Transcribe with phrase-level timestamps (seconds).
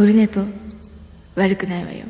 [0.00, 0.40] オルネポ
[1.34, 2.06] 悪くないわよ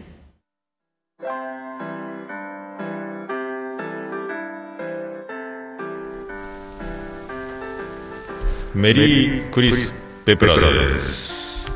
[8.76, 9.92] メリークリス・
[10.24, 11.66] ペプラです。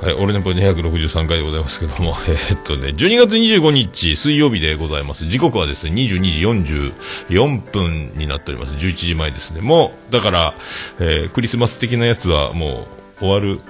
[0.00, 5.26] はい、俺のポ263回でございますけども、 えーっとね、12月25日水曜日でございます。
[5.26, 6.92] 時刻はですね、22時
[7.32, 8.76] 44分になっております。
[8.76, 9.60] 11時前ですね。
[9.60, 10.54] もう、だから、
[11.00, 12.86] えークリスマス的なやつはも
[13.20, 13.60] う終わる、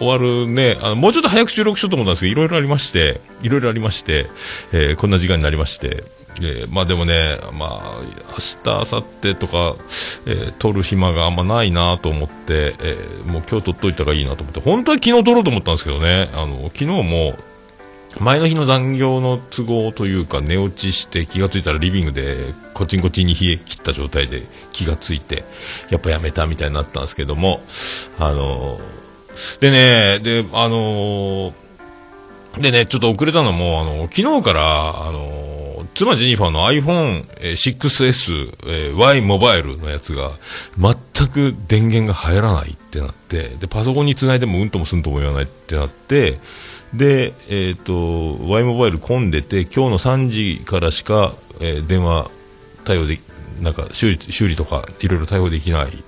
[0.00, 4.30] 終わるね、あの、もうちょっと早く収録しようと思ったんですけど、いろいろありまして、いろいろありまして、
[4.72, 6.04] えーこんな時間になりまして、
[6.40, 7.98] えーまあでもね、まあ、
[8.30, 9.76] 明日、明後日とか、
[10.26, 17.36] えー撮る暇があんまないなと思って、えーもう今日撮っといた方がいいなと思って、本当は昨日撮ろうと思ったんですけどね、あの、昨日も、
[18.18, 24.42] 前の日の残業の都合というか寝落ちして気がついたらリビングでコチンコチンに冷え切った状態で
[24.72, 25.44] 気がついて
[25.90, 27.60] やっぱやめたみたいになったんですけども
[28.18, 28.80] あの
[29.60, 31.52] でねであの
[32.58, 40.30] でねちょっと遅れたのもあの昨日からあの妻ジェニファーの iPhone6S、えー Y モバイルのやつが
[40.78, 46.38] 全く電源が入らないってなってでパソコンにつないでもうんともすんとも言わないってなって
[46.94, 52.30] で、えっ、と、Y モバイル混んでて、今日の3時からしか、えー電話
[52.84, 53.20] 対応で、
[53.60, 56.02] なんか修理、修理とかいろいろ対応できない。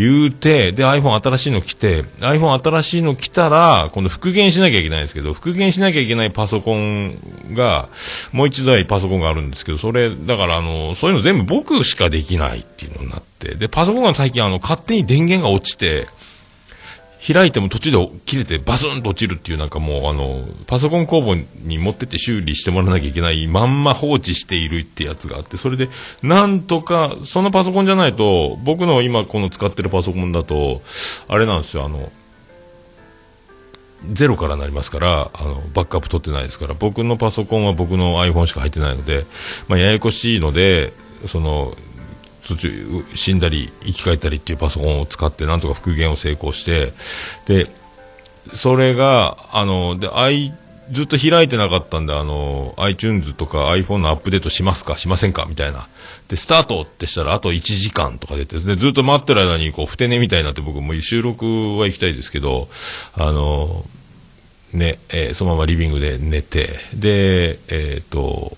[0.00, 7.18] 言うて、で、iPhone 新しいの来て、iPhone 新しいの来たら、今度復元しなきゃいけないんですけど、復元しなきゃいけないパソコン
[7.52, 7.88] が、
[8.32, 16.06] もう一台パソコンがあるんですけど、それ、だからあの、そういうの全部僕しかできないっていうのになって、で、パソコンが最近あの、勝手に電源が落ちて、
[17.20, 25.88] 開いても途中で切れてバスンと落ちるっていうなんかもうあの、パソコン工房に持ってって修理してもらわなきゃいけないまんま放置しているってやつがあって、それで
[26.22, 30.80] なんとか、そのパソコンじゃないと、僕の今この使ってるパソコンだと、
[31.28, 32.10] あれなんですよ、あの、
[34.06, 39.26] ゼロからなりますから、あの、バックアップ取ってないですから、僕のパソコンは僕の iPhone しか入ってないので、
[39.68, 40.94] まあ、ややこしいので、
[41.26, 41.76] その、
[42.50, 46.92] 途中死んだり生き返ったりっていうパソコンを使ってなんとか復元を成功して
[47.46, 47.70] で
[48.52, 50.52] それがあので i
[50.90, 55.86] ずっと開いてなかったんであの iTunes とか iPhone のアップデートしますかしませんかみたいな。
[56.26, 61.44] でスタートってしたらあと1時間とか出てでずっと待ってる間にこうふて寝みたいになって僕もう収録
[61.78, 62.68] は行きたいですけど
[63.14, 63.84] あの
[64.72, 68.56] ね、えーそのままリビングで寝てでえっ、と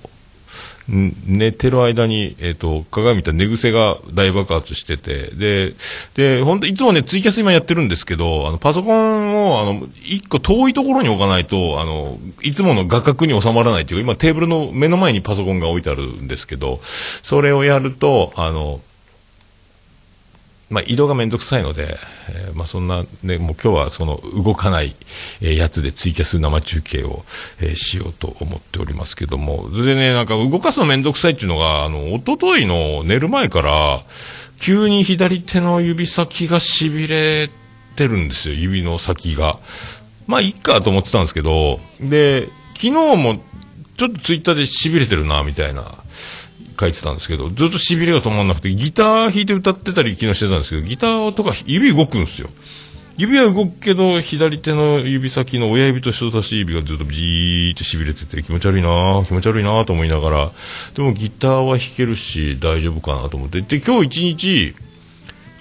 [0.89, 5.75] 寝てる間に、えっ、と、鏡見た寝癖が大爆発してて、で、
[6.15, 18.81] で、本当いつもね、ツイキャス今やってるんですけど、あの、パソコンを、あの、一個遠いところに置かないと、あの、いつもの画角に収まらないというか、今テーブルの目の前にパソコンが置いてあるんですけど、それをやると、あの、
[20.73, 21.99] まあ、移動がめんどくさいので、
[22.31, 24.97] えーまあ、そんな、ね、もう今日はその動かない、
[25.41, 27.25] やつでツイキャス生中継を、
[27.61, 34.03] えーしようと思っておりますけども、それでね、なんか動かすのめんどくさいっていうのが、あの、一昨日の寝る前から、
[34.59, 37.51] 急に左手の指先が痺れ
[37.97, 39.59] てるんですよ、指の先が。
[40.27, 43.43] まあ、いっかと思ってたんですけど、で、昨日も
[43.99, 45.85] ちょっとツイッターで痺れてるな、みたいな。
[46.83, 52.51] 書いてたんですけど、ずっと痺れが止まんなくて、ギター弾いて歌ってたり昨日してたんですけど、ギターとか指動くんですよ。
[53.19, 60.53] 指は動くけど、左手の指先の親指と人差し指がずっとじーって痺れてて気持ち悪いな気持ち悪いなと思いながら、
[60.95, 63.61] でもギターは弾けるし大丈夫かなと思って。
[63.61, 64.75] で、今日一日、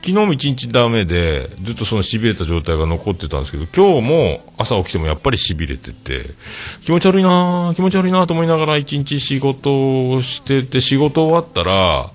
[0.04, 6.26] 昨日も一日ダメで、ずっとその痺れた状態が残ってたんですけど、今日も朝起きてもやっぱり痺れてて、
[6.82, 12.10] 気持ち悪いなぁ気持ち悪いなぁと思いながら一日仕事をしてて、仕事終わったら、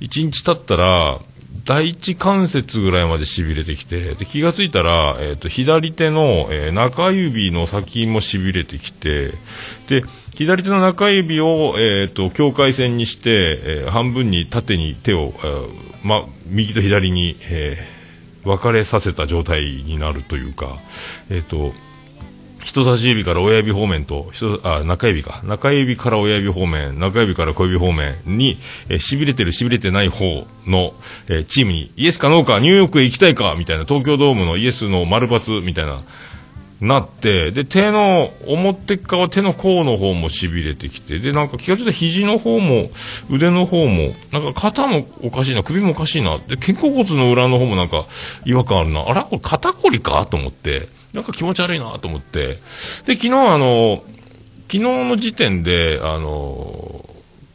[0.00, 1.20] 一日経ったら、
[1.68, 9.32] 第一関節ぐらいまで痺れてきて、で気がついたら、えっ、と、左手の、えー中指の先も痺れてきて、
[9.86, 10.02] で、
[10.34, 15.68] 左手の中指を、えっ、と、境界線にして、え半分に縦に手を、えー
[16.04, 17.98] ま、右と左に、えー
[18.44, 20.78] 分かれさせた状態になるというか、
[21.28, 21.74] えっ、と、
[22.68, 25.40] 人差し指から親指方面と、人あ、中指か。
[25.42, 28.58] 中指から親指方面、中指から小指方面に、
[28.90, 30.92] えー、痺れてる痺れてない方の、
[31.28, 36.02] えーチームに、イエスかノーか、ニューヨークへ行きたいか、みたいな、東京ドームのイエスの丸抜みたいな、
[36.82, 42.90] なって、で、手の、表側、手の甲の方も痺れてきて、で、なんか気がついたら肘の方も、
[43.30, 48.04] 腕の方も、なんか肩もおかしいな、首もおかしいな、で、肩甲骨の裏の方もなんか
[48.44, 50.26] 違和感あるな、あら、これ肩こりか？
[50.30, 52.58] と思って、なんか気持ち悪いなと思って、
[53.06, 54.02] で、昨日あの、
[54.70, 57.04] 昨日の時点で、あの、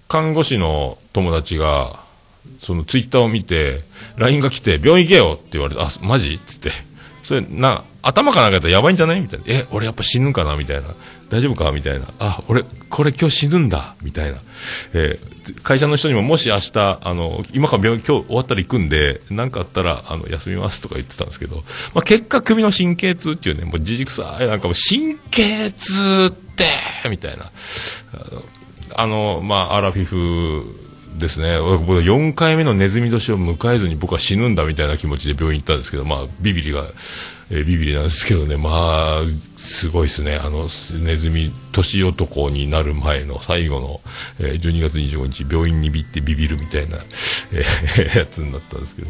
[0.08, 2.02] 看護師の友達が、
[2.60, 3.84] そのツイッターを見て、
[4.18, 6.36] LINE が来て、病院行けよって言われて、あ、マジ？
[6.36, 6.72] っつって。
[7.22, 9.22] それ、な、頭かなんかやったらやばいんじゃない？
[9.22, 9.46] みたいな。
[9.48, 10.56] え、俺やっぱ死ぬかな？
[10.58, 10.88] みたいな。
[11.34, 11.72] 大丈夫か？
[11.72, 12.06] みたいな。
[12.20, 14.38] あ、俺、これ今日死ぬんだみたいな。
[14.94, 26.64] えー会社の人にももし明日、あの、今から病院今日終わったら行くんで、なんかあったら、あの、休みますとか言ってたんですけど、まあ、結果首の神経痛っていうね、もうじじくさい、なんかもう神経痛って、
[27.10, 27.52] みたいな。
[28.96, 30.64] あの、まあ、アラフィフ
[31.20, 31.60] ですね。
[31.60, 36.86] 僕4回目のネズミ年を迎えずに僕は死ぬんだみたいな気持ちで病院行ったんですけど、まあ、ビビリが、
[37.50, 39.22] えビビリなんですけどね、まあ、
[39.58, 40.36] すごいですね。
[40.36, 40.68] あの、
[41.04, 44.02] ネズミ年男になる前の最後の、
[44.40, 46.98] えー12月25日、病院にビってビビるみたいな、
[47.52, 49.08] えーやつになったんですけど。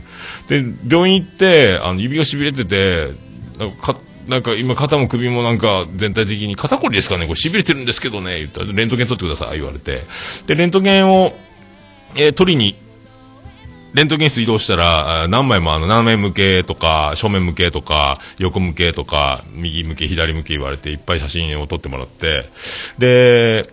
[0.50, 3.14] で、病院行って、あの、指が痺れてて、
[3.58, 10.02] なんかかなんか今肩も首もなんか全体的に肩こりですかねこれ痺れてるんですけどね言ったらレントゲン取ってください言われて
[10.48, 11.34] でレントゲンを、
[12.16, 12.76] えー取りに
[13.94, 22.50] レントゲン室移動したら、何枚もあの、斜め向けとか、正面向けとか、横向けとか、右向け、左向け言われて、いっぱい写真を撮ってもらって、
[22.98, 23.70] で、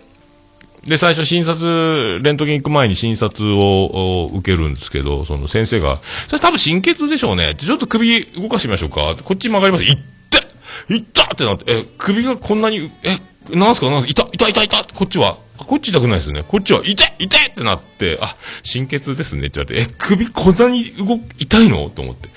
[0.87, 7.53] で、最初診察、レントゲン行く前に診察を受けるんですけど、その先生が、それ多分神経痛でしょうね。
[7.55, 9.15] ちょっと首動かしてみましょうか。
[9.23, 9.83] こっち曲がります。
[9.83, 13.89] いっていったってなって、え、首がこんなに、え、なんすか？
[13.89, 14.11] なんすか？
[14.11, 15.37] 痛い痛い痛い痛いこっちは。
[15.65, 16.43] こっち痛くないですね。
[16.47, 18.35] こっちは、痛い痛いってなって、あ、
[18.71, 21.89] 神経痛ですねって言われて、え、首こんなに動く、痛いの？
[21.89, 22.29] と思って。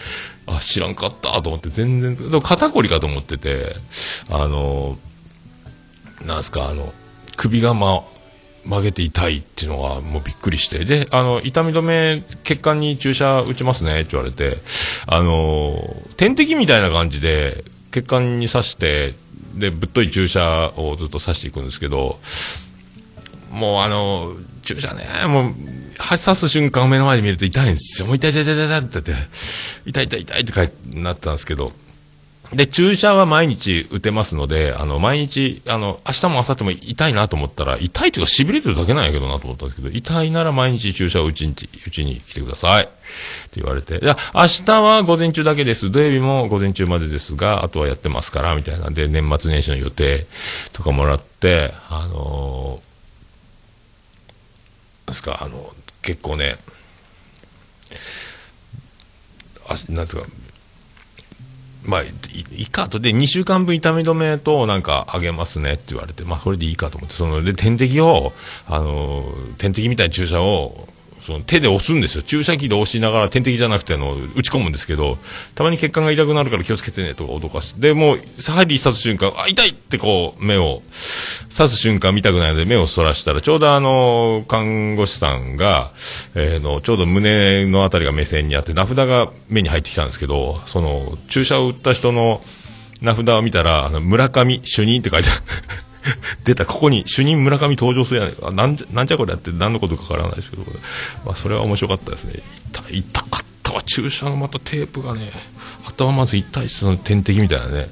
[0.46, 3.76] あ、知らんかったと思って、全然、でも肩こりかと思ってて、
[4.28, 4.98] あの、
[6.24, 6.92] なんすか、あの、
[7.36, 8.04] 首がま、
[8.66, 10.86] 曲げて痛いっていうのがもうびっくりして。
[10.86, 14.56] で、あの、痛み止め、血管に注射打ちますねって言われて、
[15.06, 17.62] あの、点滴みたいな感じで、
[17.92, 19.14] 血管に刺して、
[19.54, 22.18] で、ぶっとい注射をずっと刺していくんですけど、
[23.54, 25.54] もうあの、注射ね、もう、
[25.96, 28.06] 刺す瞬間を目の前で見ると痛いんですよ。
[28.06, 29.14] もう痛い痛い痛い痛いって、
[29.86, 31.72] 痛い痛い痛いって書いなったんですけど、
[32.52, 41.54] で、注射は毎日打てますので、あの、毎日、あの、明日も明後日も痛いなと思ったら、痛いというか痺れてるだけなんやけどなと思ったんですけど、痛いなら毎日注射を打ちに、
[41.86, 42.84] 打ちに来てください。
[42.84, 45.90] って言われて、いや、明日は午前中だけです。
[45.90, 50.26] 土曜日も午前中までですが、あとはやってますから、みたいなんで、年末年始の予定
[50.72, 52.93] とかもらって、あのー
[55.06, 55.72] ですか、あの、
[56.02, 56.56] 結構ね、
[59.68, 60.26] あ、なんつうか、
[61.84, 62.06] まあ、い
[62.52, 62.98] いいかと。
[62.98, 68.32] で、2週間分痛み止めとなんかあげますねって言われて、まあ、それでいいかと思って、その、で、点滴を、
[68.66, 69.24] あの、
[69.58, 70.88] 点滴みたいな注射を、
[71.24, 72.22] その手で押すんですよ。
[72.22, 75.16] 注射器で押しながら点滴じゃなくてあの、打ち込むんですけど、
[75.54, 77.80] たまに血管が痛くなるから気をつけてねとか脅かして。
[77.80, 80.82] で、もう、針刺す瞬間、あ、痛いってこう、目を、
[81.56, 85.92] 刺す瞬間見たくないので目をそらしたら、ちょうどあの、看護師さんが、
[86.34, 92.42] えーの、ちょうど胸のあたりが目線にあって、名札が目に入ってきたんですけど、その、注射を打った人の
[93.00, 95.83] 名札を見たら、あの村上主任って書いてある。
[96.44, 100.64] 出た、ここに主任村上登場するやねあなんじゃ、なんじゃこれやって何のことかわからないですけど、
[101.24, 102.42] まあ、それは面白かったですね。
[102.72, 105.30] 痛、痛かったわ、注射のまたテープがね、
[105.86, 107.88] 頭まず痛いし、その点滴みたいなね。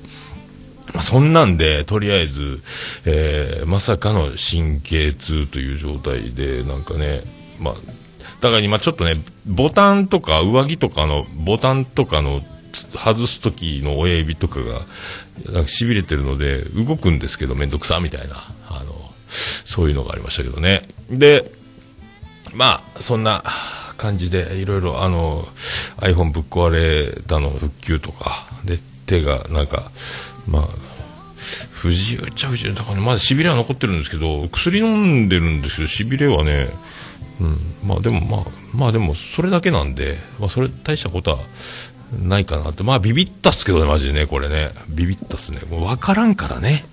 [0.92, 2.60] まあ、そんなんで、とりあえず、
[3.04, 7.22] えーまさかの神経痛という状態で、なんかね、
[7.58, 7.74] まあ、
[8.40, 14.80] だから今ちょっとね、ボタンとか上着とかの、ボタンとかの外す時の親指とかが、
[15.46, 18.36] なんか痺れてるので、動くんですけど、めんどくさ、みたいな、
[18.68, 18.94] あの、
[19.28, 20.82] そういうのがありましたけどね。
[21.10, 21.50] で、
[22.54, 23.42] まあ、そんな
[23.96, 25.48] 感じで、いろいろ、あの、
[25.98, 29.90] iPhone ぶっ壊れたの復旧とか、で、手が、なんか、
[30.46, 30.68] まあ、
[31.70, 36.68] 不自由っちゃ不自由だからね、まだ痺れは残ってるんですけど、薬飲んでるんですけど、痺れはね、
[37.40, 41.38] うん、まあでもまあ、まあでもそれだけなんで、まあそれ大したことは
[42.12, 45.60] ないかなって、まあビビったっすけどね、マジでね、これね、ビビったっすね。
[45.70, 46.84] もう分からんからね、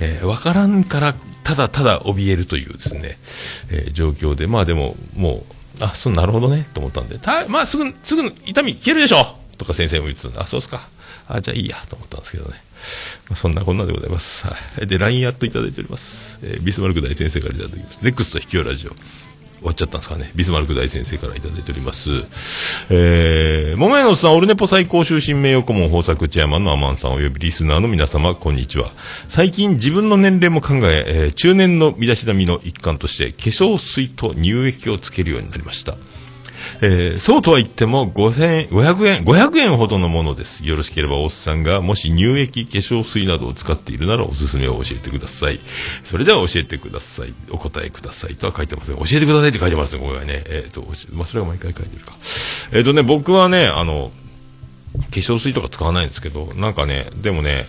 [0.00, 3.18] えー、分からんから、ただただ怯えるというですね、
[3.70, 5.44] えー状況で、まあでも、も
[5.80, 10.88] う、あ、そう、なるほどね、と思ったんで、たまあすぐ、すぐ痛み消えるでしょとか先生も言ってたんで、あ、そうっすか。
[11.28, 12.50] あ、じゃあいいや、と思ったんですけどね。
[13.28, 14.46] まあ、そんなこんなでございます。
[14.46, 14.86] はい。
[14.86, 16.38] で、LINE やっといただいております。
[16.42, 18.00] えービスマルク大先生からいただきます。
[18.02, 18.92] ネクスト秘境ラジオ。
[19.58, 20.30] 終わっちゃったんですかね。
[20.34, 22.10] ビスマルク大先生からいただいております。
[22.90, 28.90] えー、桃屋のおっさん、オルネポ最高終身名誉顧問豊作チェアマンのアマンさんおよびリスナーの皆様、こんにちは。
[29.26, 35.96] 最近自分の年齢も考え、えー中年の身だしなみの一環として、化粧水と乳液をつけるようになりました。
[36.80, 40.66] えーそうとは言っても5000円、500円、500円ほどのものです。
[40.66, 45.60] よろしければおっさんがもし乳液、化粧水などを使っているならおすすめを教えてください。
[46.02, 47.34] それでは教えてください。
[47.50, 48.96] お答えくださいとは書いてません。
[48.96, 50.44] 教えてくださいって書いてますね、これはね。
[50.46, 52.14] えっ、と、まあ、それは毎回書いてるか。
[52.72, 54.10] えっ、とね、僕はね、あの、
[54.94, 57.66] 化粧水とか使わないんですけど、なんかね、でもね、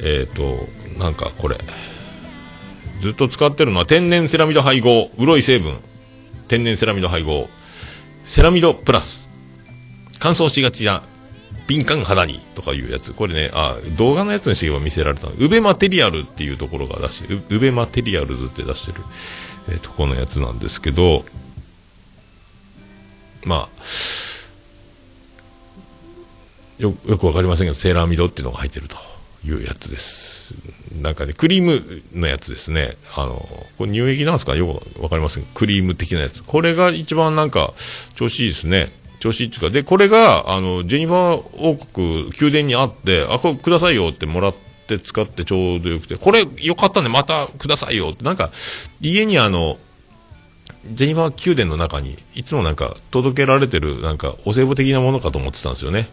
[0.00, 0.68] えっ、と、
[0.98, 1.56] なんかこれ、
[3.00, 5.78] ずっと使ってるのは天然セラミド配合、潤い成分、
[6.48, 7.48] 天然セラミド配合、
[8.28, 9.30] セラミドプラス、
[10.18, 11.02] 乾燥しがちな
[11.66, 13.14] 敏感肌にとかいうやつ。
[13.14, 19.02] これね、あ、動画のやつにしてば見せられたウベマテリアルっていうところが出してる、ウベマテリアルズって出してる、
[19.70, 21.24] えー、とこのやつなんですけど、
[23.46, 23.68] まあ、
[26.78, 28.98] よよくわかりませんけど、セラミドっていうのが入ってると
[29.42, 30.37] いうやつです。
[31.02, 32.96] なんかね、クリームのやつですね。
[33.16, 33.46] あの、
[33.78, 34.56] これ乳液なんですか？
[34.56, 36.42] よくわかりませんクリーム的なやつ。
[36.42, 37.74] これが一番なんか
[38.14, 38.92] 調子いいですね。
[39.20, 44.54] 調子いいっていうか、で、これが、あの、ジェニファー王国、宮殿にあって、あ、これくださいよってもらっ
[44.86, 48.52] て使ってちょうどよくて、これよかったんで、またくださいよって、なんか、
[49.00, 49.76] 家にあの、
[50.90, 56.08] ジェニファー宮殿の中にいつもなんか届けられてるなんかお歳暮的なものかと思ってたんですよね。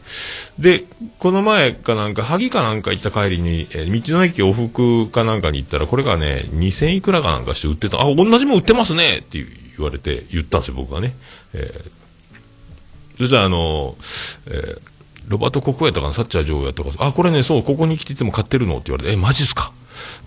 [0.59, 0.83] で、
[1.19, 8.01] この前かなんか、萩かなんか行った帰りに、えー、道の駅往復かなんかに行ったら、これがね、2000いくらかなんかして売ってた。
[8.01, 9.37] あ、同じもん売ってますねって
[9.77, 11.15] 言われて言ったんですよ、僕はね。
[11.53, 13.95] えー、そしたらあの、
[14.47, 14.79] えー、
[15.27, 19.71] ロバート・ココヤとかのサッチャー女王やとか、あ、これね、そう、ここに来ていつも買ってるのって言われて、え、マジっすか？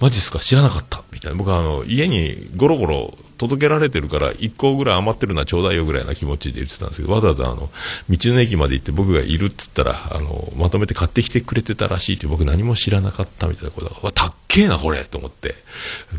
[0.00, 0.38] マジっすか？
[0.38, 1.38] 知らなかったみたいな。
[1.38, 7.70] 僕はあの、家にゴロゴロ届けられてるから、1個ぐらい余ってるのはちょうだいよぐらいな気持ちで言ってたんですけど、わざわざあの、
[8.08, 15.54] 道の駅まで行って僕がいるっつったら、あの、まとめて買ってきてくれてたらしいって僕何も知らなかったみたいなことが、わ、たっけえな、これと思って。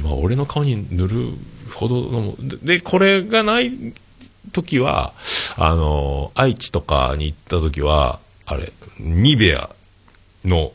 [0.02, 1.34] まあ、俺の顔に塗る
[1.74, 3.72] ほどの、で、これがない
[4.54, 5.14] 時は、
[5.58, 9.70] あの、愛知とかに行った時は、あれ、ニベア
[10.46, 10.72] の、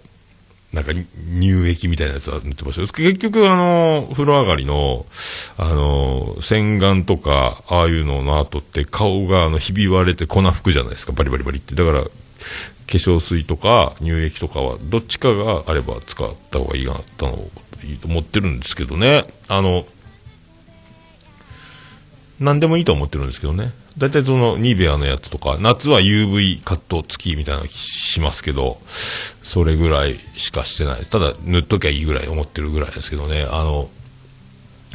[0.75, 5.07] なんか乳液みたいなやつは塗ってました結局、あの、風呂上がりの、
[5.57, 11.77] あの、洗顔とか、ああいうのの後って顔があの、ひび割れて粉吹くじゃないですか、バリバリバリって。
[11.77, 12.11] だから、化
[12.87, 17.39] 粧水とか乳液とかは、どっちかがあれば使った方がいいかなったの
[17.85, 19.25] いいと思ってるんですけどね。
[19.47, 19.87] あの、
[22.41, 23.73] 何でもいいと思ってるんですけどね。
[23.97, 28.79] 大体そのニベアのやつとか、夏は UV カット付きみたいなしますけど、
[29.43, 31.05] それぐらいしかしてない。
[31.05, 33.47] ただ塗っときゃいいぐらい思ってるぐらいですけどね。
[33.49, 33.89] あの、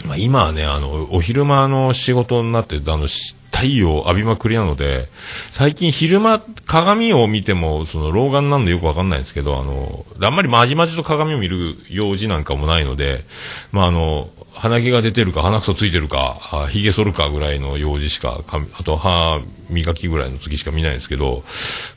[0.06, 5.10] まあ、今はね、あの、お昼間の仕事になって、あの、太陽浴びまくりなので、
[5.52, 13.26] 最近昼間、鏡を見ても、その、老眼なんのよくわかんないんですけど、あの、あんまりまじまじと鏡を見る用事なんかもないので、
[13.72, 18.42] まあ、あの、鼻毛が出てるか、鼻くそついてるか、髭剃るかぐらいの用事しか、
[18.74, 21.44] あと歯磨きぐらいの次しか見ないんですけど、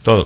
[0.04, 0.24] ただ、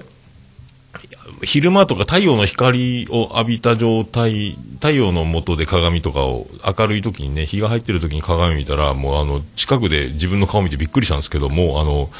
[1.42, 6.46] 昼間とか太陽の光を浴びた状態、太陽の下で鏡とかを
[6.78, 12.10] 明るい時にね、日が入ってる時に鏡見たら、もうあの、近くで自分の顔見てびっくりしたんですけども、あの、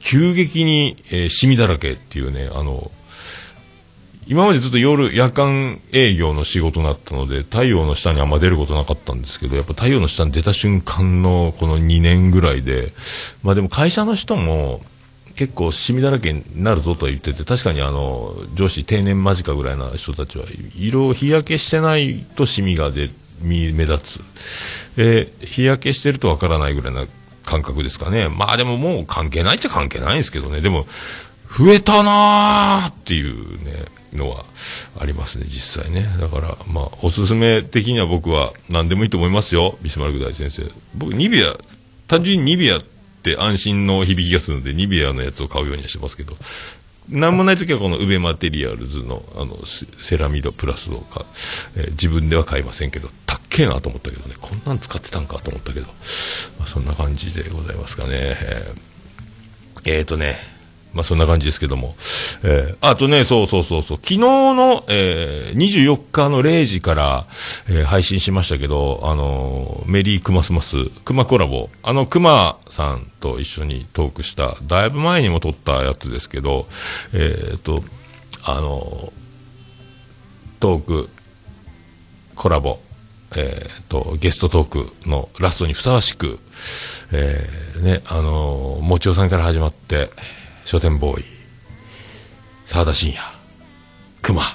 [0.00, 2.90] 急激に、えー、シミだらけっていうね、あの、
[4.26, 12.92] 今までずっと夜、夜間営業の仕事になったので、太陽の下にあんま出ることなかったんですけど、やっぱ太陽の下に出た瞬間のこの2年ぐらいで、
[13.42, 14.80] まあでも会社の人も、
[15.34, 20.44] 結構シミだらけになるぞと言ってて、確かにあの、上司定年間近ぐらいな人たちは、
[20.76, 23.10] 色、日焼けしてないとシミが出、
[23.42, 24.20] 目立つ。
[24.98, 27.06] え日焼けしてるとわからないぐらいな
[27.44, 28.28] 感覚ですかね。
[28.28, 30.60] まあでももう関係ないっちゃ関係ないんですけどね。
[30.60, 30.86] でも、
[31.50, 33.84] 増えたなーっていうね、
[34.16, 34.44] のは
[34.98, 36.06] ありますね、実際ね。
[36.20, 40.64] だから、まあ、おすすめ的には僕は何でもいいと思いますよ、ビスマルク大先生。
[40.94, 41.54] 僕、ニビア、
[42.08, 42.82] 単純にニビアっ
[43.22, 46.36] て安心の響きがするので、ニビアのやつを買うようにはしてますけど、
[47.08, 51.26] なんもない時はこのウベマテリアルズのあのセラミドプラスをか、
[51.76, 55.86] えー、自分では買いませんけど、たっけえなと思ったけどね、こんなん使ってたんかと思ったけど、
[56.58, 58.10] まあ、そんな感じでございますかね。
[58.12, 60.38] えー、えー、とね、
[60.94, 61.94] まあそんな感じですけども。
[62.44, 67.26] えー、あとね、そうそうそうそう、昨日の、えー、24日の0時から、
[67.68, 76.66] えー、配信しましたけど、あのー、メリークマスマス、クマコラボ、あのクマさんと一緒にトークした、だいぶ前にも撮ったやつですけど、
[77.12, 77.82] えっ、と、
[78.44, 79.12] あの
[80.60, 81.08] トーク、
[82.34, 82.78] コラボ、
[83.36, 86.38] えーと、ゲストトークのラストにふさわしく、
[87.12, 90.10] えー、ね、あのー、もちおさんから始まって、
[90.64, 91.24] 書店ボーイ、
[92.64, 93.20] 沢田信也、
[94.22, 94.46] 熊っ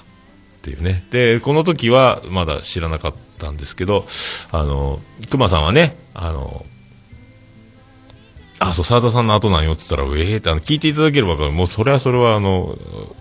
[0.62, 1.06] ていうね。
[1.12, 4.06] で、この時はまだ知らなかったんですけど、
[4.52, 5.00] あの、
[5.30, 6.66] 熊さんはね、あの、
[8.60, 12.76] あ、そう、沢田さんの後なんよって言ったら、ええー、ってあの聞いていただければもうそれはそれはあの、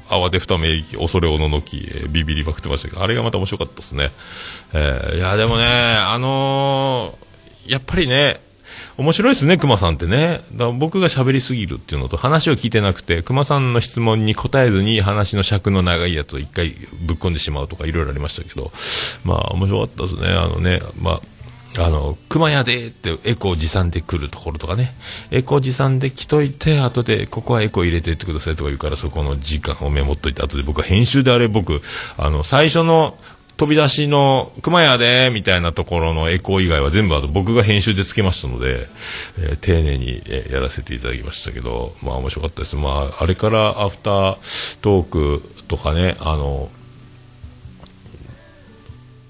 [0.08, 4.10] 慌てふため息、恐れおののき、えー、ビビりまくってましたけど、あれがまた面白かったですね。
[4.72, 8.40] えー、いや、でもね、あのー、やっぱりね、
[8.98, 10.40] 面白いですね、熊さんってね。
[10.54, 16.70] だ僕が喋りすぎるっていうのと、話を聞いてなくて、熊さんの質問に答えずに話の尺の長いやつを一回
[17.02, 18.72] ぶっ込んでしまうとかいろいろありましたけど、
[19.24, 20.28] まあ面白かったですね。
[20.28, 21.20] あのね、まあ、
[21.78, 24.94] あの、熊屋でってエコー持参で来るところとかね、
[25.30, 31.82] エコー持参で来といて、後でここはエコー入れてってくださいとか言うからそこの時間をメモっといて、後で僕は編集であれ僕、
[32.16, 33.18] あの、最初の
[33.56, 38.86] 飛び出しの、熊谷で、みたいなところのエコー以外は全部あと僕が編集でつけましたので、
[39.38, 42.76] えー丁寧に、えやらせていただきましたけど、まあ面白かったです。
[42.76, 46.68] まあ、あれからアフタートークとかね、あの、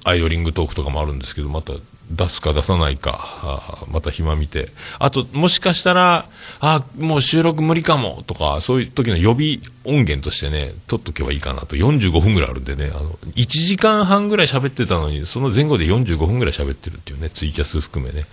[0.05, 1.73] アイドリングトークとかもあるんですけど、また
[2.11, 4.69] 出すか出さないか、あまた暇見て。
[4.99, 6.29] あと、もしかしたら、
[6.61, 11.75] あもう収録無理かも、とか、そういう時の予備音源としてね、撮っとけばいいかなと。
[11.75, 18.27] 45分ぐらいあるんでね、あの、1時間半ぐらい喋ってたのに、その前後で45分ぐらい喋ってるっていうね、ツイキャス含めね。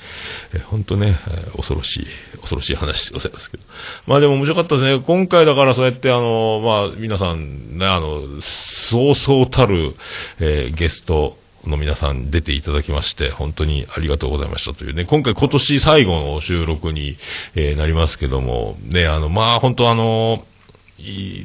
[0.54, 3.64] え、本当ね、え恐ろしい、恐ろしい話でございますけど。
[4.06, 5.00] まあでも面白かったですね。
[5.00, 9.96] 今回だからそうやってあの、まあ皆さんね、あの、そうそうたる、
[10.40, 11.38] えーゲスト、
[11.70, 17.18] の皆さん出ていただきまして、本当にありがとうございましたというね、今回今年最後の収録に、
[17.56, 20.46] えーなりますけども、ね、あの、まあ本当あの、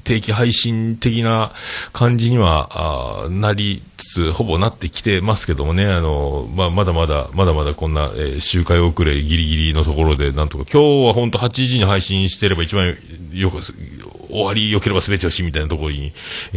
[0.05, 1.53] 定期配信的な
[1.93, 3.83] 感じには、あなり
[4.19, 12.97] つ、ほぼなってきてますけどもね、あの、まあ、まだまだ、まだまだこんな、えー周回遅れギリギリのところで、なんとか、今日は本当8時に配信してれば一番
[13.33, 16.13] よく、終わり良ければ全てよしみたいなところに、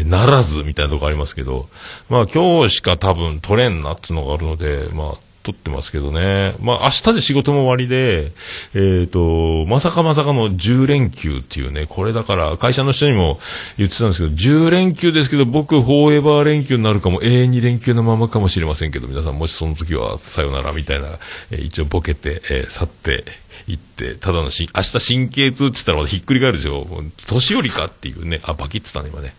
[0.06, 1.70] ならずみたいなところありますけど、
[2.10, 6.56] まあ今日しか多分取れんなっていうのがあるので、まあ、撮ってますけどね。
[6.60, 8.32] まあ明日で仕事も終わりで、
[8.74, 13.40] えっ、と、まさかまさかの10連休っていうね、これだから会社の人にも
[13.78, 21.08] 言ってたんですけど、10連休ですけど僕フォーエバー連休になるかも、永遠に連休のままかもしれませんけど、皆さんもしその時はさよならみたいな、
[21.52, 23.26] えー一応ボケて、えー去って
[23.68, 26.86] 行って、ただのし、明日神経痛って言ったらひっくり返るでしょ。
[27.28, 29.34] 年寄りかっていうね、あ、バキってたね、今ね。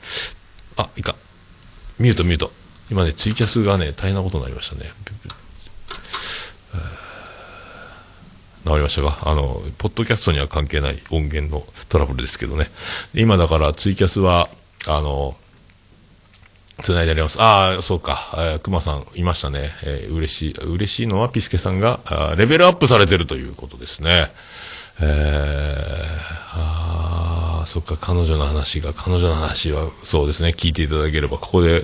[0.77, 1.15] あ、いいか。
[1.99, 2.53] ミュート、ミュート。
[2.91, 4.91] 今ね、ツイキャスがね、大変なことになりましたね。
[8.65, 9.19] 治りましたか？
[9.29, 12.71] あの、ポッドキャストには関係ない音源のトラブルですけどね。
[13.15, 14.49] 今だからツイキャスは、
[14.87, 15.35] あの、
[16.83, 17.41] つないであります。
[17.41, 18.31] ああ、そうか。
[18.35, 19.71] えー、熊さんいましたね。
[19.85, 24.31] えー嬉しい、嬉しいのはピスケさんが、あレベルアップされてるということですね。
[25.01, 31.83] えー、ああ、そっか、彼女の話が、彼女の話は、そうですね、聞いていただければ、ここで、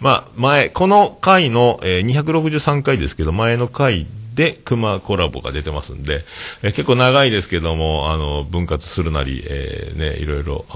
[0.00, 6.24] まあ、前、この回の、えー263回ですけど、前の回で、熊コラボが出てますんで、
[6.62, 10.66] えー結構長いですけども、あの、分割するなり、えーね、いろいろ、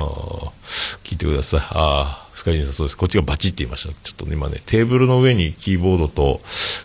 [1.05, 1.61] 聞いてください。
[1.61, 2.97] ああ、スカイジンさんそうです。
[2.97, 3.95] こっちがバチって言いました。
[4.03, 6.41] ちょっとね今ね、テーブルの上にキーボードと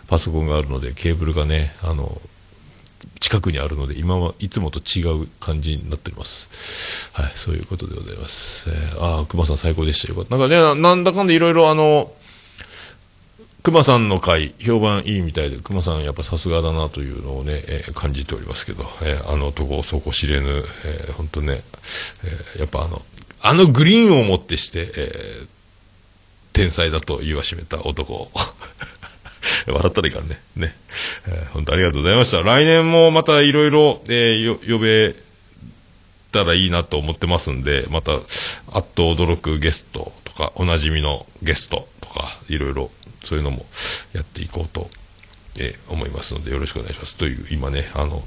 [0.06, 2.20] パソコンがあるので、ケーブルがね、あの、
[3.20, 7.10] 近くにあるので、今はいつもと違う感じになっております。
[7.14, 8.68] はい、そういうことでございます。
[8.70, 10.36] えーああ、熊さん最高でしたよかった。
[10.36, 12.12] なんかね、なんだかんだいろいろあの、
[13.66, 21.64] 熊さんの回、評判いいみたいで、熊さんやっぱさすがだなというのをね、えー感じておりますけど、えーあの男、底知れぬ、えー、本当ね、
[22.54, 23.02] えーやっぱあの、
[23.40, 25.48] あのグリーンをもってして、えー
[26.52, 28.30] 天才だと言わしめた男。
[29.66, 30.40] 笑ったらいかんね。
[30.54, 30.76] ね。
[31.26, 32.42] えー本当ありがとうございました。
[32.42, 35.16] 来年もまたいろいろ、えー、呼べ
[36.30, 42.90] たらいいなと思ってますんで、また、あっと驚くゲストとか、おなじみのゲストとか、いろいろ、
[43.26, 43.66] そういうのも
[44.12, 44.88] やっていこうと、
[45.58, 47.16] えー思いますので、よろしくお願いします。
[47.16, 48.24] という、今ね、あの、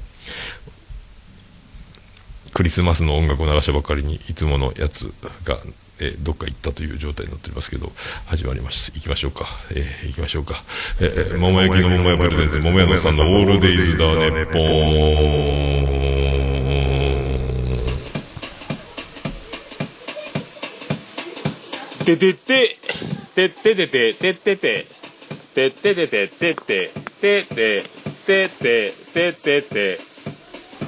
[2.52, 5.12] クリスマスの音楽を流したばかりに、いつものやつ
[5.44, 5.58] が、
[6.00, 7.92] えーどっか行ったという状態になっておりますけど、
[8.26, 8.90] 始まります。
[8.94, 9.46] 行きましょうか。
[9.70, 10.62] えー行きましょうか。
[11.00, 14.58] えー桃焼きの桃屋プレゼンツ、桃屋のさんのオールデイズ・ダーネッポ
[23.16, 23.19] ン。
[23.34, 24.86] ててててててて。
[25.54, 26.90] てててててて。
[27.20, 27.82] てて
[28.26, 28.94] ててててて。
[29.12, 29.98] ててて。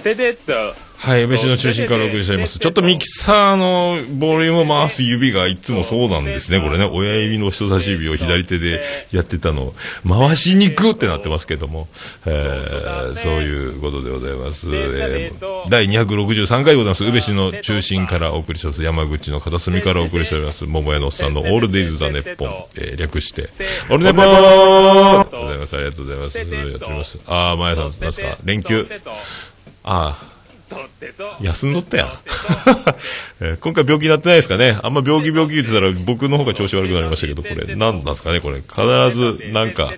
[0.02, 2.60] ててとはい、飯の中心からお送りしております。
[2.60, 6.60] ちょっとミキサーのボリュームを回す指がいつもそうなんですね。
[6.60, 9.74] これね、親指の人差し指を左手でやってたのを、
[10.08, 11.88] 回しにくってなってますけども、
[12.24, 14.68] えー、そういうことでございます。
[14.72, 17.04] えー、第263回でございます。
[17.04, 18.84] 宇部市の中心からお送りしております。
[18.84, 20.64] 山口の片隅からお送りしております。
[20.66, 23.48] 桃屋のおっさんのオールデイズ・ザ・ネッポン、えー、略して、
[23.90, 25.76] オールネポーありがとうございます。
[25.76, 26.38] ありがとうございます。
[26.38, 27.18] やっております。
[27.26, 28.38] あー、まやさん、なんですか？
[28.44, 28.86] 連休。
[29.82, 30.31] あー。
[31.40, 32.08] 休んどったやん。
[33.40, 34.78] えー今回病気になってないですかね。
[34.82, 38.56] あんま病気病気言ってたら僕の方が調子悪くなりましたけど、これ、何なんですかね、これ。
[38.56, 39.92] 必ず、なんか、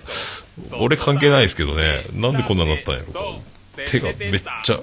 [0.79, 2.05] 俺関係ないですけどね。
[2.13, 3.19] なんでこんなになったんやろか。
[3.87, 4.79] 手がめっちゃ、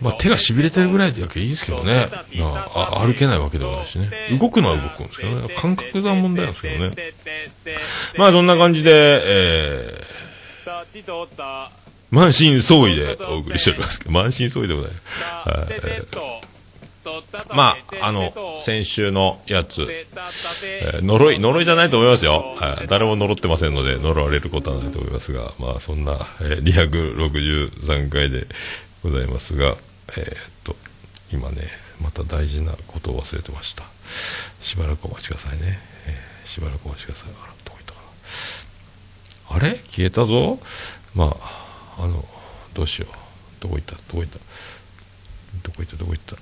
[0.00, 2.08] まあ、手がしびれてるぐらいでやけいいですけどね。
[2.38, 4.10] まあ、あ歩けないわけでもないしね。
[4.38, 5.54] 動くのは動くんですけどね。
[5.54, 6.96] 感覚が問題なんですけどね。
[8.16, 8.90] まあ、そんな感じで、
[9.24, 14.90] えー、満身創痍でお送りしておりますけど、満身創痍でもない。
[15.44, 22.54] はい、まあ、あの、先週のやつ、えー、呪い、呪いじゃないと思いますよ。
[22.56, 22.86] はい。
[22.86, 28.46] 誰も呪ってませんので、呪われることはないと思いますが、まあ、そんな、えー、263回で
[29.02, 29.76] ございますが、
[30.16, 30.76] えー、っと、
[31.32, 31.62] 今ね、
[32.00, 33.84] また大事なことを忘れてました。
[34.60, 35.78] しばらくお待ちくださいね。
[36.06, 37.30] えー、しばらくお待ちください。
[37.42, 38.00] あら、どこ行ったか
[39.50, 39.56] な。
[39.56, 39.78] あれ？
[39.88, 40.58] 消えたぞ
[41.14, 41.63] まあ、
[41.98, 42.24] あの、
[42.74, 43.12] どうしよう。
[43.62, 43.94] どこ行った？
[43.94, 44.38] どこ行った？
[45.62, 45.96] どこ行った？
[45.96, 46.36] どこ行った？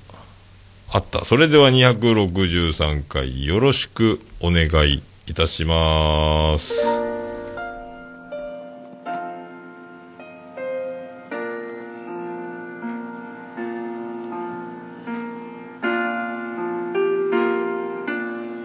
[0.94, 1.24] あった。
[1.24, 6.74] それでは263回よろしくお願いいたします。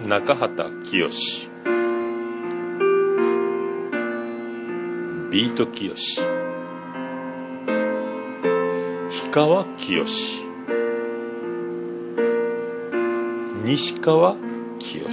[0.06, 1.08] 中畑清
[5.30, 5.94] ビート清
[9.38, 10.04] 川清。
[13.62, 14.36] 西川
[14.80, 15.04] 清。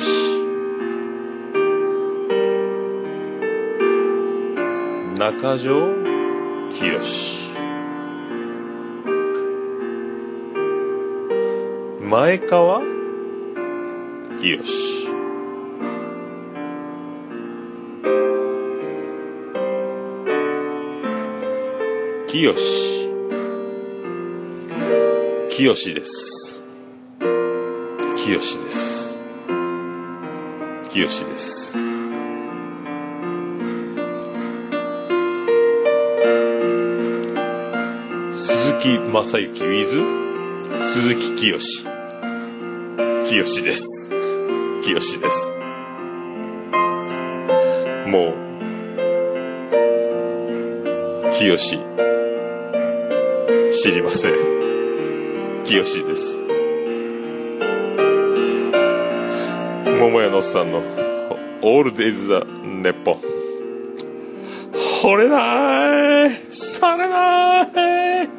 [5.15, 5.87] 中条
[6.71, 6.99] 清。
[12.01, 12.81] 前川
[14.39, 14.59] 清。
[22.25, 22.94] 清。
[25.55, 26.61] しきよしきよしです。
[28.17, 29.21] 清です。
[30.89, 31.77] 清です。
[38.33, 41.57] 鈴木正幸 with 鈴木清
[43.25, 44.09] 清です。
[44.83, 45.53] 清です。
[48.07, 48.33] も
[51.23, 51.57] う清
[53.71, 54.54] 知りません
[55.65, 56.43] 清です。
[59.99, 60.83] 桃屋のおっさんの
[61.63, 63.21] オールデイズ・ザ・ネッポン
[65.01, 66.31] 惚れない。
[66.51, 68.34] されない。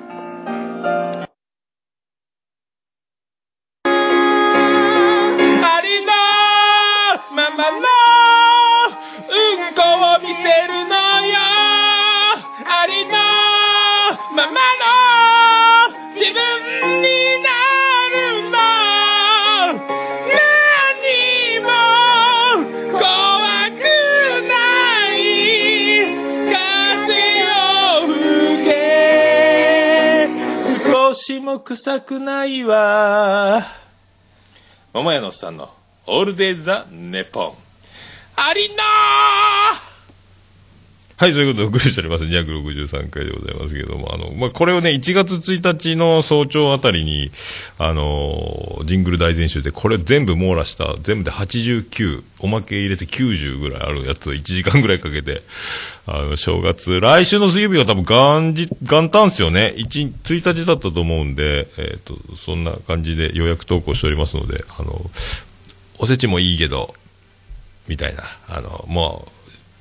[36.27, 37.55] ールデイザ・ネポン。
[38.35, 38.83] ありな
[41.19, 42.25] はい、そういうことでお送りしております。
[42.25, 47.31] 263回でございますけれども、あの、まあ、これをね、1月1日の早朝あたりに、
[47.79, 55.41] あのジングル大全集で、これ全部網羅した、全部で89、おまけ入れて90ぐらいあるやつを1時間ぐらいかけて、
[56.07, 59.73] あの、正月、来週の水曜日が多分元日、元旦っすよね。
[59.79, 65.11] 1、1日だったと思うんで、えっ、ー、と、そんな感じで予約投稿しておりますので、あの、
[65.99, 66.95] おせちもいいけど、
[67.89, 69.31] みたいな、あの、もう、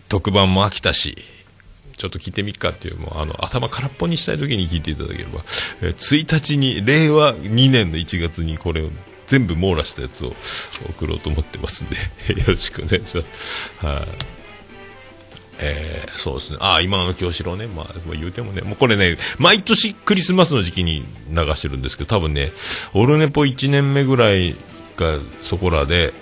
[0.10, 1.18] 特番も飽きたし、
[1.98, 5.42] ちょっと聞いてみっかっていう、もうあの、頭空っぽにしたい時に聞いていただければ、
[5.82, 8.90] えー、1日に、令和2年の1月にこれを
[9.28, 10.34] 全部網羅したやつを
[10.90, 11.96] 送ろうと思ってますんで、
[12.40, 13.72] よろしくお願いします。
[13.78, 14.08] はい、
[15.60, 16.58] えー、そうですね。
[16.60, 17.68] ああ、今の京志郎ね。
[17.68, 22.52] まあ、言うてもね、もうこれね、毎年クリスマスの時期に流してるんですけど、多分ね、
[22.94, 24.56] オルネポ1年目ぐらい
[24.98, 26.14] がそこらで、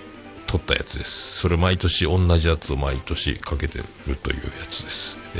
[0.53, 1.39] 撮ったやつです。
[1.39, 5.17] それ毎年同じやつを毎年かけてるというやつです。
[5.35, 5.39] え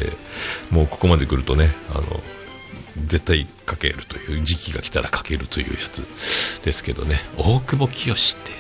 [0.72, 2.02] ー、もうここまで来るとね、あの、
[3.06, 8.52] 絶対かけるという時期が来たらかけるというやつですけどね、大久保清って、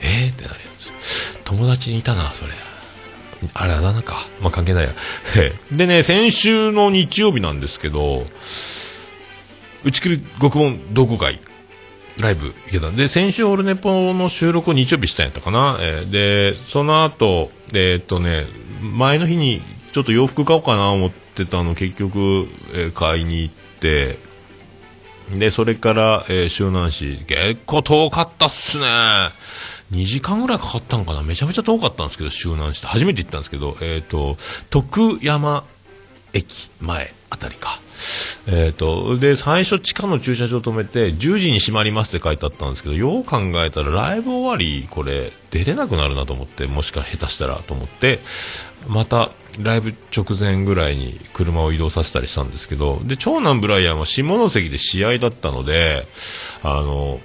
[0.00, 1.38] えーってなるやつ。
[1.44, 2.52] 友達にいたな、それ。
[3.52, 4.14] あれ、あだ名か。
[4.40, 4.94] まあ、関係ないや。
[5.70, 8.26] でね、先週の日曜日なんですけど、
[9.84, 11.40] 打ち切り極問同好会
[12.18, 12.90] ライブ行けた。
[12.90, 15.78] で、先週オルネポの収録を日曜日したんやったかな。
[15.80, 18.46] えー、で、その後、えー、っとね、
[18.82, 24.18] 前の日にちょっと洋服買おうかな思ってたの、結局、えー、買いに行って、
[25.38, 28.86] で、それから、えー、周南市、結構遠かったっすね。
[29.92, 32.84] 2時間ぐらいかかったんかなめちゃめちゃ遠かったんですけど、周南市。
[32.86, 34.36] 初めて行ったんですけど、えっ、ー、と、
[34.70, 35.64] 徳山
[36.32, 37.80] 駅前あたりか。
[38.46, 48.20] えっ、と、で、最初地下の駐車場止めて、10時に閉まりますって書いてあったんですけど、よう考えたらライブ終わり、これ、出れなくなるなと思って、もしか下手したらと思って、
[48.86, 56.06] また、ライブ直前ぐらいに車を移動させたりしたんですけど、で、長男ブライアンは下関で試合だったので、
[56.62, 57.20] あの、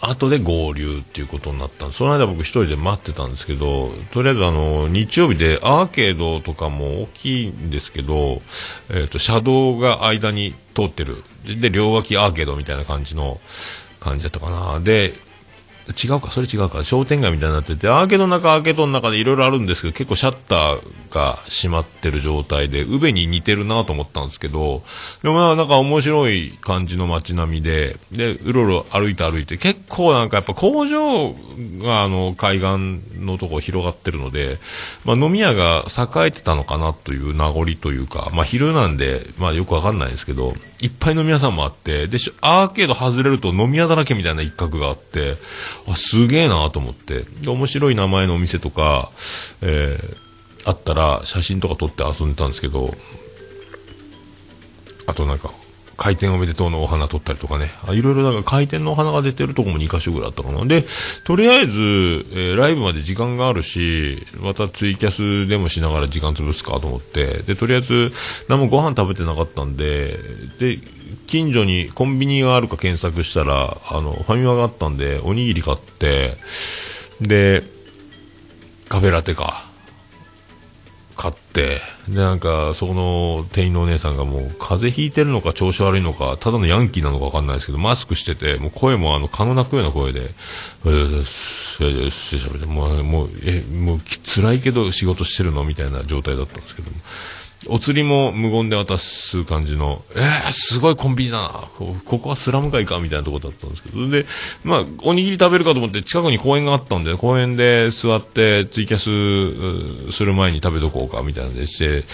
[0.00, 8.42] 後で合流っていうことになったんでその間僕一人で待ってたんですけど、とりあえずあの、日曜日でアーケードとかも大きいんですけど、
[8.90, 11.22] えっ、と、車道が間に通ってる。
[11.44, 13.40] で、両脇アーケードみたいな感じの、
[14.00, 14.80] 感じだったかな。
[14.80, 15.14] で、
[15.92, 24.82] 違うか、それ違うか、商店街みたいになってて、アーケードの中、アーケードの中でいろいろあるんですけど、結構シャッターが閉まってる状態で、宇部に似てるなと思ったんですけど、
[25.22, 31.34] でもなんか面白い感じの街並みで、で、うろうろ歩いて歩いて、結構なんかやっぱ工場
[31.80, 34.58] があの、海岸のとこ広がってるので、
[35.04, 45.36] まあ飲み屋が栄えてたのかなという名残というか、まあ昼なんで、まあよくわかんないですけど、いっぱい飲み屋さんもあって、で、アーケード外れると飲み屋だらけみたいな一角があって、
[45.86, 47.24] あ、すげえなと思って。
[47.42, 49.10] で、面白い名前のお店とか、
[49.62, 50.28] えー
[50.64, 52.92] あったら写真とか撮って遊んでたんですけど、
[55.06, 55.50] あとなんか、
[55.96, 57.70] 開店おめでとうのお花撮ったりとかね。
[57.88, 60.64] あいろいろなんか開店のお花が出てるとこも2箇所ぐらいあったかな。
[60.64, 60.84] で、
[61.24, 68.12] とりあえず、えーライブまで時間があるし、またツイキャスでもしながら時間潰すかと思って、で、とりあえず、
[68.48, 70.18] 何もご飯食べてなかったんで、
[70.60, 70.78] で、
[71.28, 76.36] 近所にコンビニがあるか検索したら、あの、ファミマがあったんで、おにぎり買って、
[77.20, 77.62] で、
[78.88, 79.68] カフェラテか。
[81.20, 90.30] 買って、で、なんか、そこの店員のお姉さんがもう、風邪ひいてるのか調子悪いのか、ただのヤンキーなのかわかんないですけど、マスクしてて、もう声もあの、蚊の鳴くような声で、
[90.84, 95.64] えーです、えーです、って喋って、もう、え、もう、辛いけど仕事してるの？
[95.64, 96.96] みたいな状態だったんですけども。
[97.66, 101.48] お釣りも無言で渡す感じの、えー、すごいコンビニだな。
[101.76, 104.08] ここはスラム街かみたいなとこだったんですけど。
[104.08, 104.26] で、
[104.62, 108.98] まあ、おにぎり食べるかと思って近くに公園があったんで、公園で座ってツイキャ
[110.08, 112.04] スする前に食べとこうかみたいなのでして、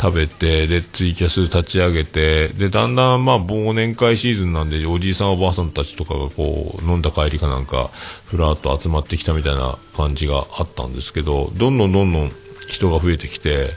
[0.00, 7.90] 食べて、で、ツイキャス立ち上げて、で、だんだんまあ、忘年会シーズンなんで、おじいさんおばあさんたちとかがこう、飲んだ帰りかなんか、
[8.26, 12.32] ふらっと集まってきたみたいな感じがあったんですけど、どんどんどんどん
[12.68, 13.70] 人が増えてきて、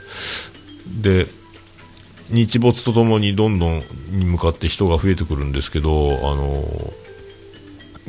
[0.86, 1.26] で
[2.30, 6.64] 日没とともにどんどんに向かって人が増えてくるんですけどあの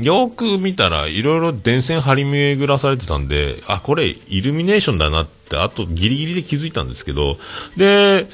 [0.01, 7.37] よく見たらいろいろ電線張り巡らされてたんであこれイルミネーションだなってあとギリギリで気づいたんですけど
[7.75, 8.27] で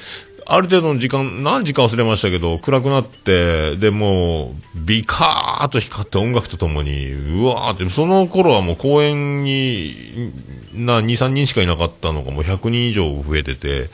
[0.46, 10.32] ある程度の時間、何時か忘れましたけど、暗くなって、で、もう、ビカーッと光って音楽とともに、うわーって、その頃はもう公園に、
[10.74, 13.88] な、2、3人しかいなかったのがもう100人以上増えてて、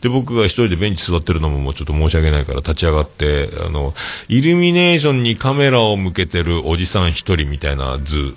[0.00, 3.94] で、僕が一人でベンチ座ってるのももうちょっと申し訳ないから立ち上がって、あの、
[4.28, 8.36] イルミネーションにカメラを向けてるおじさん一人みたいな図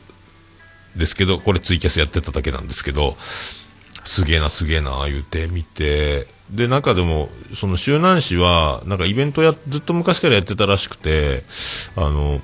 [0.95, 3.15] ですけど、これツイキャスやってただけなんですけど、
[4.03, 11.43] すげえな、すげえな、言うて見て、で、中でも、その周南市は、なんかイベントや、ずっと昔からやってたらしくて、
[11.95, 12.41] あの、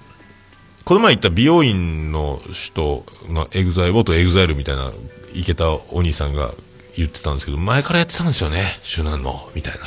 [0.83, 4.91] この前行った美容院の人がエグザイル、元エグザイルみたいな、
[5.33, 6.53] いけたお兄さんが
[6.95, 9.79] 言ってたんですけど、前からやってたんですよね、周南の、みたいな。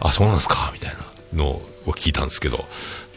[0.00, 0.92] あ、そうなんですか、みたい
[1.34, 2.64] なのを聞いたんですけど。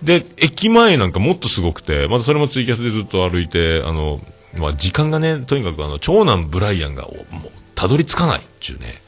[0.02, 4.20] で、駅前なんかもっとすごくて、またそれもツイキャスでずっと歩いて、あの、
[4.60, 9.02] まあ、時間がね、とにかくあの、長男ブライアンが、もう、たどり着かないっていうね、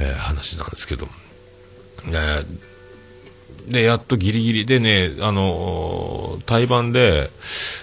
[0.00, 1.08] えー話なんですけど。
[2.06, 2.46] えー
[3.70, 7.30] で、やっとギリギリでね、あの、対バンで、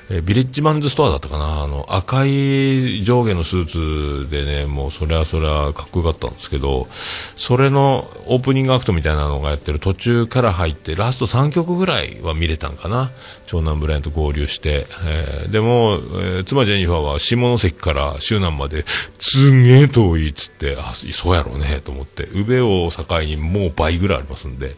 [0.09, 13.11] えービレッジマンズストアだったかな、あの、赤い上下のスーツでね、もうそれはそれはかっこよかったんですけど、それのオープニングアクトみたいなのがやってる途中から入って、ラスト3曲ぐらいは見れたんかな、
[13.47, 18.85] 長男ブライアンと合流して、えーでも、えー妻ジェニファーは下関から周南まで、
[19.19, 24.75] すんげえ遠いっつって、あ、そうやろうね、と思って、宇部を境にもう倍ぐらいありますんで、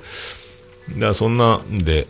[0.93, 2.07] だからそんなんで、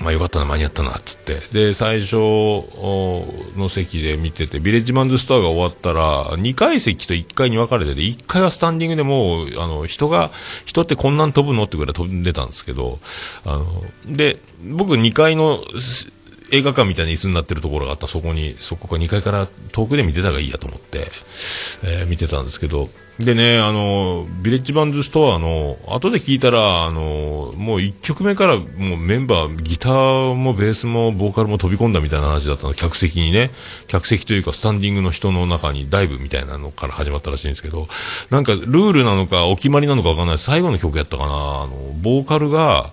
[0.00, 1.40] まあよかったな、間に合ったなっ、つって。
[1.52, 10.30] で、最初の席で見てて、ビレッジマンズストアが終わったら、2階席と1階に分かれてて、1階はスタンディングでもう、あの、人が、
[10.64, 12.98] 人ってこんなん飛ぶのってぐらい飛んでたんですけど、
[13.44, 15.62] あの、で、僕2階の
[16.50, 21.10] 映画館みたいな椅子になってるところがあったそこに、そこか2階から遠くで見てた方がいいやと思って、
[21.84, 33.52] えー見てたんですけど、でね、あの、ビレッジバンズストアの、後で聞いたら、あの、もう1曲目からもうメンバー、ギターもベースもボーカルも飛び込んだみたいな話だったの、客席にね、
[33.86, 37.86] 客席というかスタンディングの人の中にダイブみたいなのから始まったらしいんですけど、
[38.30, 40.38] なんかルールなのかお決まりなのかわかんない。
[40.38, 41.36] 最後の曲やったかな、あ
[41.68, 42.92] の、ボーカルが、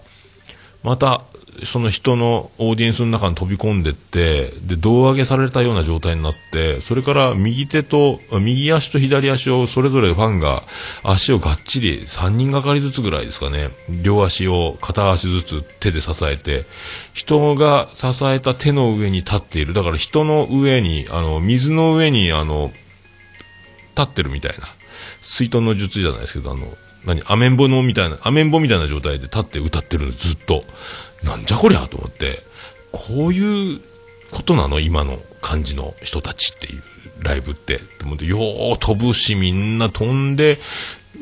[0.83, 1.23] また、
[1.63, 10.63] その人のオーディエンスの中に飛び込んでって、で、胴上げされたような状態になって、それから右手と、右足と左足をそれぞれファンが
[11.03, 13.69] 足をがっちり3人がかりずつぐらいですかね、
[14.01, 16.65] 両足を片足ずつ手で支えて、
[17.13, 19.73] 人が支えた手の上に立っている。
[19.73, 22.71] だから人の上に、あの、水の上に、あの、
[23.95, 24.67] 立ってるみたいな。
[25.21, 26.65] 水遁の術じゃないですけど、あの、
[27.05, 30.63] 何、アメンボのみたいな、アメンボみたいな状態で立って歌ってるのずっと。
[31.23, 32.43] なんじゃこりゃと思って、
[32.91, 33.81] こういう
[34.31, 36.83] ことなの今の感じの人たちっていう
[37.21, 37.79] ライブって。
[37.99, 40.59] と思って、よー飛ぶし、みんな飛んで、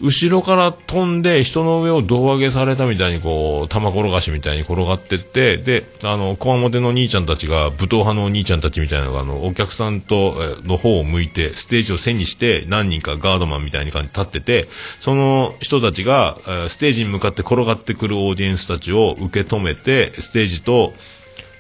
[0.02, 20.94] 後ろから飛んで人の上を胴上げされたみたいにこう、玉転がしみたいに転がってって、で、あの、こわもての兄ちゃんたちが、武闘派のお兄ちゃんたちみたいなのが、あの、お客さんと、の方を向いて、ステージを背にして、何人かガードマンみたいに感じで立ってて、その人たちが、ステージに向かって転がってくるオーディエンスたちを受け止めて、ステージと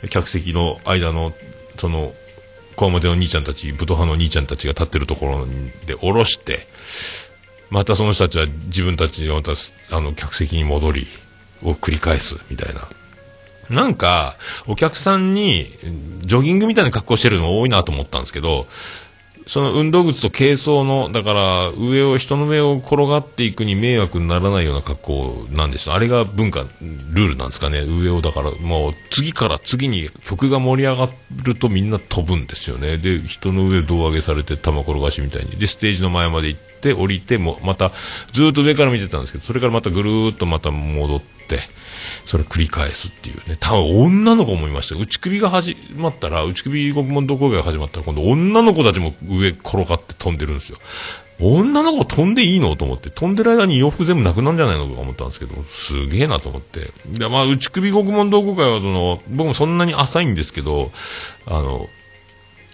[0.09, 1.33] 客席の間の、
[1.77, 2.13] その、
[2.75, 5.47] こわもての兄ちゃんたち、武闘派の兄ちゃんたちが立ってるところ
[5.85, 6.65] で下ろして、
[7.69, 9.51] またその人たちは自分たちのまた
[9.91, 11.07] あの客席に戻り
[11.63, 12.87] を繰り返すみたいな。
[13.69, 15.71] なんか、お客さんに
[16.21, 18.65] ジョギングみたいな格好してるの多いなと思ったんですけど、
[19.49, 25.95] その運動靴と軽装の、だから上を、人の上を転がっていくに迷惑にならないような格好なんですよ。
[25.95, 27.79] あれが文化、ルールなんですかね。
[27.81, 31.09] 上をだからもう次から次に曲が盛り上が
[31.43, 32.97] るとみんな飛ぶんですよね。
[32.97, 35.51] で、人の上を胴上げされて玉転がしみたいに。
[35.51, 37.91] で、ステージの前まで行って降りて、もまた
[38.31, 41.59] ずっと上から見てたんですけど、それからまたぐるーっとまた戻って、
[42.25, 43.57] それ繰り返すっていうね。
[43.59, 44.95] 多分女の子もいました。
[44.95, 50.77] 内首が始まったら、内首獄門同好会が始まったら、今度女の子たちも上転がって飛んでるんですよ。
[51.41, 56.91] 女の子飛んでいいのと思って、飛んでる間に洋服全部なくなるんじゃないのとか思ったんですけど、すげえなと思って。
[57.17, 60.91] で、まあ、内首獄門同好会はその、僕もそんなに浅いんですけど、
[61.45, 61.87] あの、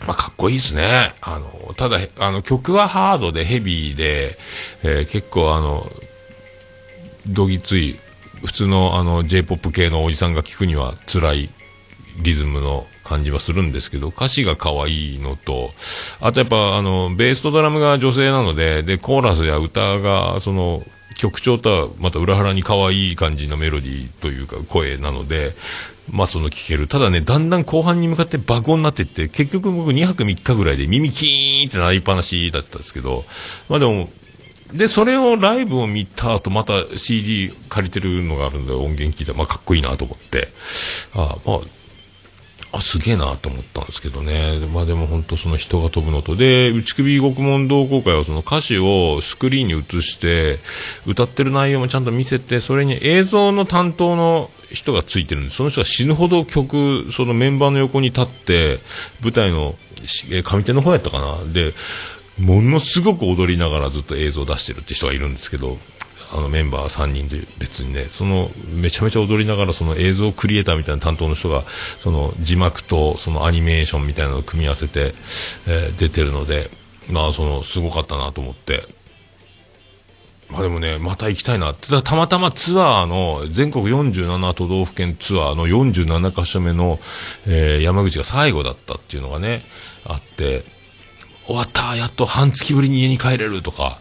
[0.05, 1.13] まあ、かっこいいですね。
[1.21, 4.37] あの、ただ、あの、曲はハードでヘビーで、
[4.83, 5.89] えー結構あの、
[7.27, 7.97] どぎつい、
[8.43, 11.49] 普通のあの J-POP 系のおじさんが聴くには辛い
[12.21, 15.71] リズムの感じはするんですけど、歌詞が可愛いのと、
[16.19, 20.83] あとやっぱあの、ベースとドラムが女性なので、で、コーラスや歌が、その、
[21.15, 25.53] 曲調とはまた裏腹に可愛い感じのメロディーというか声なので、
[26.11, 26.87] まあその聴ける。
[26.87, 33.25] ただね、だんだん後半に向かって爆音になっていって、結局僕2泊3日ぐらいで耳キーンって鳴りっぱなしだったんですけど、
[33.69, 34.09] まあでも、
[34.73, 40.49] で、それをライブを見た後、また CD 借りてるのがあるんで、音源聞いたら、まあ、かっこいいなと思って、
[41.13, 41.59] あまあ、
[42.77, 44.59] あ、すげえなと思ったんですけどね。
[44.73, 50.59] まあでも本当その人が飛ぶのと、で、内首獄門同好会はその歌詞をスクリーンに映して、
[51.05, 55.49] 歌ってる内容もちゃんと見せて、それに映像の担当の人がついてるんで。
[55.49, 58.79] その人が死ぬほど曲、そのメンバーの横に立って、
[59.21, 59.75] 舞台の
[60.29, 61.51] 上手の方やったかな。
[61.51, 61.73] で、
[62.39, 65.77] ものすごく踊りながらずっと映像を出してるって人がいるんですけど、
[66.31, 71.63] あのメンバー3人で別にね、そのめちゃめちゃ踊りながらその映像クリエイターみたいな担当の人が、
[72.01, 75.13] その字幕とそのアニメーションみたいなのを組み合わせて、
[75.67, 76.69] えー出てるので、
[77.09, 78.83] まあそのすごかったなと思って、
[80.55, 82.01] まあでもね、また行きたいなって。
[82.01, 86.97] たまたまツアーの、全国47都道府県ツアーの47箇所目の、
[87.45, 89.63] えー山口が最後だったっていうのがね、
[90.05, 90.63] あって、
[91.47, 93.99] 終わったやっと半月ぶりに家に帰れるとか、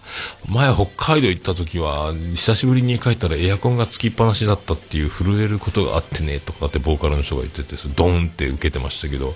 [0.48, 9.34] 前北海道行った時は、久しぶりに帰ったらエアコンがつきっぱなしだったっていう震えることがあってね、とかってボーカルの人が言ってて、ドーンって受けてましたけど、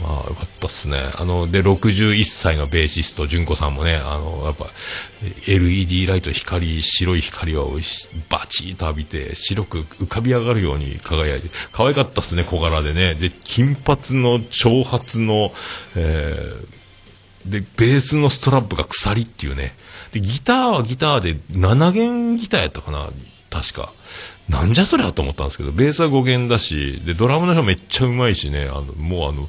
[0.00, 0.98] まあよかったっすね。
[1.18, 4.70] あの、で、61歳のベーシスト、純子さんもね、あの、やっぱ、
[5.46, 7.78] LED ライト光、白い光を
[8.30, 13.14] バチーと浴びて、白く浮かび上がるように輝いて、可愛かったっすね、小柄でね。
[13.14, 15.52] で、金髪の長髪の、
[15.96, 16.81] えー
[17.46, 19.74] で、ベースのストラップが鎖っていうね。
[20.12, 23.08] で、ギターはギターで7弦ギターやったかな
[23.50, 23.92] 確か。
[24.48, 29.48] なんじゃそりゃと思ったんですけど、ベースは5弦だし、で、ドラムの人めっちゃうまいしね、あの、もうあの、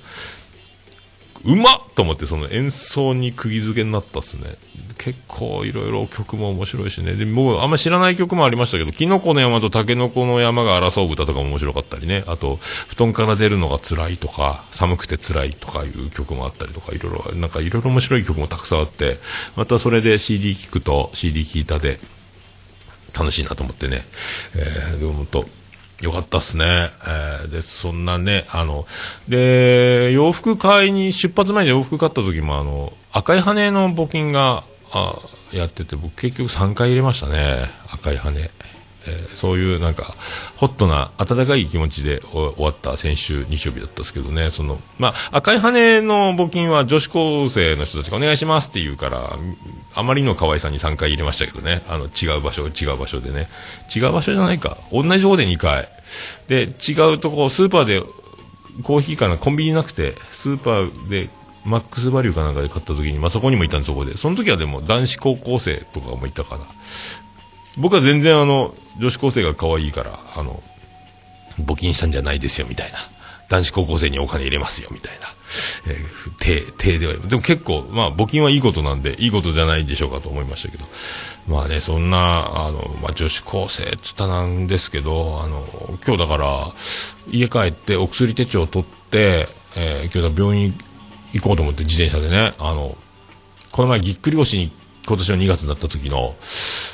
[1.46, 4.56] うまっと思ってその演奏に釘付けになったっすね。
[4.98, 7.16] 結構いろいろ曲も面白いしね。
[7.16, 12.24] で、も僕あんま知らない曲もありましたけど、キノコの山とタケノコの山が争う歌とかも面白かったりね。
[12.28, 19.18] あと、布団から出るのが辛いとか、寒くて辛いとかいう曲もあったりとか、いろいろ、なんかいろいろ面白い曲もたくさんあって、
[19.58, 22.00] またそれで CD 聴くと CD 聴いたで
[23.14, 24.04] 楽しいなと思ってね。
[24.56, 25.46] えー、でも本
[26.04, 26.92] よかったっすね。
[27.08, 28.86] えー、で、そんなね、あの、
[29.30, 35.18] で、洋服買いに、出発前に洋服買った時も、あの、赤い羽の募金が、あ
[35.54, 37.70] やってて、僕結局3回入れましたね。
[37.90, 38.32] 赤い羽。
[39.08, 40.16] えーそういうなんか、
[40.56, 49.38] ホットな、温かい気持ちで終わった先週日曜日だったんですけどね、その、まあ、赤い羽の募金は女子高生の人たちがお願いしますって言うから、
[49.96, 53.50] あまりの可愛さに3回入れましたけどね、あの、違う場所、違う場所でね。
[53.94, 54.78] 違う場所じゃないか。
[54.92, 55.90] 同じとこで2回。
[56.48, 58.02] で、違うとこ、スーパーで
[58.84, 61.30] コーヒーかな、コンビニなくて、スーパーで、
[61.66, 64.18] マックスバリューかなんかで買った時に、まあ、そこにもいたんです、そこで。
[64.18, 66.66] その時はでも男子高校生とかもいたかな。
[67.78, 70.62] 僕は全然あの、女子高生が可愛いから、あの、
[71.62, 72.98] 募金したんじゃないですよ、みたいな。
[73.50, 75.28] 男子高校生にお金入れますよ、みたいな。
[75.88, 77.14] えー、手、手では。
[77.14, 80.86] でも結構、まあ、募金はいいことなんで、いいことじゃないでしょうかと思いましたけど。
[81.48, 85.66] まあね、そんな、あの、まあ、女子高生っつったなんですけど、あの、
[86.06, 86.74] 今日だから、
[87.32, 90.74] 家帰ってお薬手帳を取って、えー今日だ病院
[91.34, 92.96] 行こうと思って自転車でね、あの、
[93.72, 94.72] この前ぎっくり腰に
[95.06, 96.36] 今年の2月になった時の、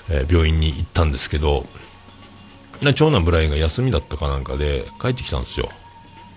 [0.09, 1.65] えー病院に行ったんですけど、
[2.95, 5.69] 長男ブラインが休みだったかなんかで帰ってきたんですよ。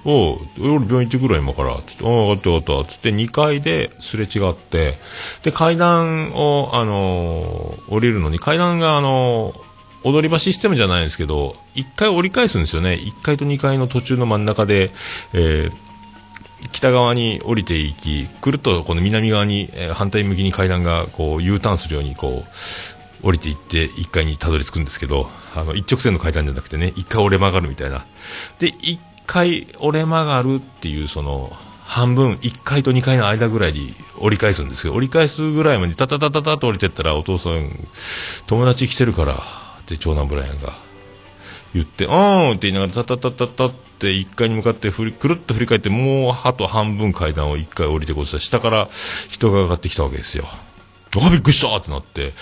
[0.05, 1.77] おう、俺病院行ってくるわ今から。
[1.87, 2.93] つって、おう、分かった分かった。
[2.93, 4.99] つって2階ですれ違って、
[5.45, 9.73] で、階段を、あのー降りるのに、階段があのー
[10.05, 12.95] 踊り場システムじゃないんですけど、1回折り返すんですよね。
[12.95, 14.91] 1階と2階の途中の真ん中で、
[15.33, 15.92] えー
[16.71, 28.05] 北側に降りていき、くるとこの南側に、えー反対向きに階段がこう U ターンするようにこう降りていって1階にたどり着くんですけど、あの一直線の階段じゃなくてね、1回折れ曲がるみたいな。
[28.59, 31.53] で、1回折れ曲がるっていうその
[31.85, 37.71] 半分、1階と2階の間ぐらいに折り返すんですけど、折り返すぐらいまでタタタタタと降りてったらお父さん、
[38.47, 39.37] 友達来てるからっ
[39.85, 40.73] て長男ブライアンが。
[41.75, 43.73] 言って、うーんって言いながら、タタタタタっ
[44.03, 48.89] て1階に向かって振り、くるっと振り返って、もうあと半分階段を1回降りてこうしたら、下から
[49.31, 50.45] 人が上がってきたわけですよ。
[51.17, 52.33] あ、びっくりしたってなって、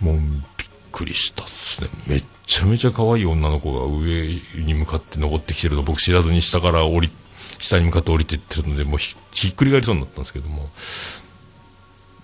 [0.00, 1.90] もうびっくりしたっすね。
[2.06, 7.10] めっちゃめちゃ可愛い女の子が上に向かって登ってきてるの、僕知らずに下から降り、
[7.58, 9.14] 下に向かって降りてってるので、もうひ
[9.48, 10.70] っくり返りそうになったんですけども、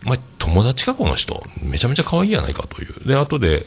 [0.03, 1.43] まあ、友達か、この人。
[1.63, 3.07] めちゃめちゃ可愛いやないかという。
[3.07, 3.67] で、後で、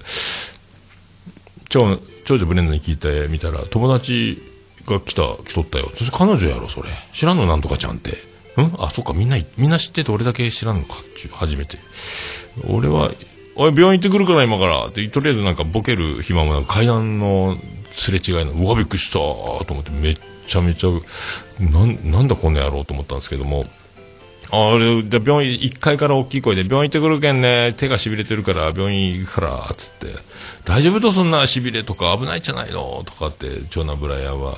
[1.68, 4.40] 長長女ブレンダに聞いてみたら友達
[4.90, 5.92] が来た来とったよ。
[5.96, 6.90] それ彼女やろそれ。
[7.14, 8.12] 知らんのなんとかちゃんって。
[8.58, 8.76] うん？
[8.80, 11.78] あそっかみんなみんな知ってて俺だけ知らんのかっていう初めて。
[12.68, 13.12] 俺は
[13.56, 17.58] 「おい病院行ってくるから今から」ってとりあえずなんかボケる暇もなく階段の
[17.94, 20.90] すれ違いのうわびっくりしたと思ってめっちゃめちゃ
[21.60, 23.66] なんなんだこの野郎と思ったんですけども。
[24.52, 30.16] あれ、で、病院、1階から大きい声で、病院行ってくるけんね、手が痺れてるから、病院行くから、つって、
[30.66, 34.58] 大丈夫とそんな痺れとか危ないじゃないのとかって、長男ブライアンは、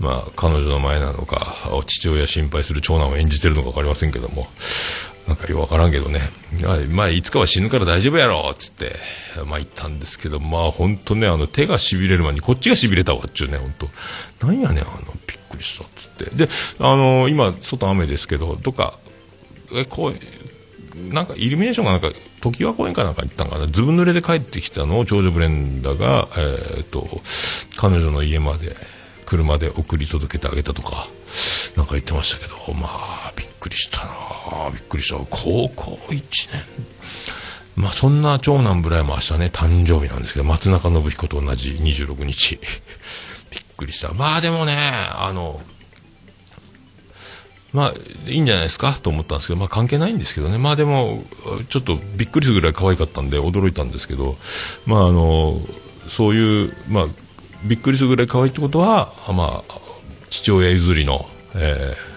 [0.00, 4.48] まあ、彼女の前なのか、父親心配する長男を演じてるのか分かりませんけども、
[5.28, 6.20] なんかよくわからんけどね、
[6.64, 8.96] あまあ、いつかは死ぬから大丈夫やろつって、
[9.46, 13.74] まあ言ったんですけど、まあ本当ね、あの手が痺れる前にこっちが痺れたわっちゅうね、本
[14.40, 14.46] 当。
[14.46, 14.90] なんやねん、あの、
[15.26, 16.34] びっくりしたつって。
[16.34, 18.94] で、あの、今、外雨ですけど、どっか、
[19.74, 22.10] えこうなんかイルミネーションがなんか
[22.40, 23.66] 常盤公園かなんか行ったんかな。
[23.66, 27.06] ずぶ濡れで帰ってきたのを長女ブレンダが、えー、と
[27.76, 28.74] 彼女の家まで
[29.26, 31.08] 車で送り届けてあげたとか
[31.76, 35.16] なんか言ってましたけどまあびっくりしたなびっくりした。
[35.30, 36.20] 高校1
[36.52, 36.62] 年。
[37.76, 42.58] まあそんな長男ブライも明日ね誕生日なんですけど松中信彦と同じ26日。
[43.50, 44.12] びっくりした。
[44.12, 44.74] まあでもね
[45.12, 45.60] あの
[47.72, 47.94] まあ、
[48.26, 48.92] いいんじゃないですか？
[49.02, 50.56] と思ったんですけど、まあ関係ないんですけどね。
[50.58, 51.22] まあでも、
[51.68, 54.38] ちょっとびっくりするぐらい可愛かったんで驚いたんですけど、
[54.86, 55.60] まああの、
[56.08, 57.06] そういう、まあ、
[57.64, 59.74] びっくりするぐらい可愛いってことは、まあ、
[60.30, 62.08] 父親譲りの、えー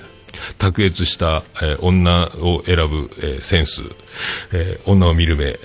[0.57, 3.83] 卓越した、えー女を選ぶ、えーセンス、
[4.53, 5.57] えー女を見る目、えー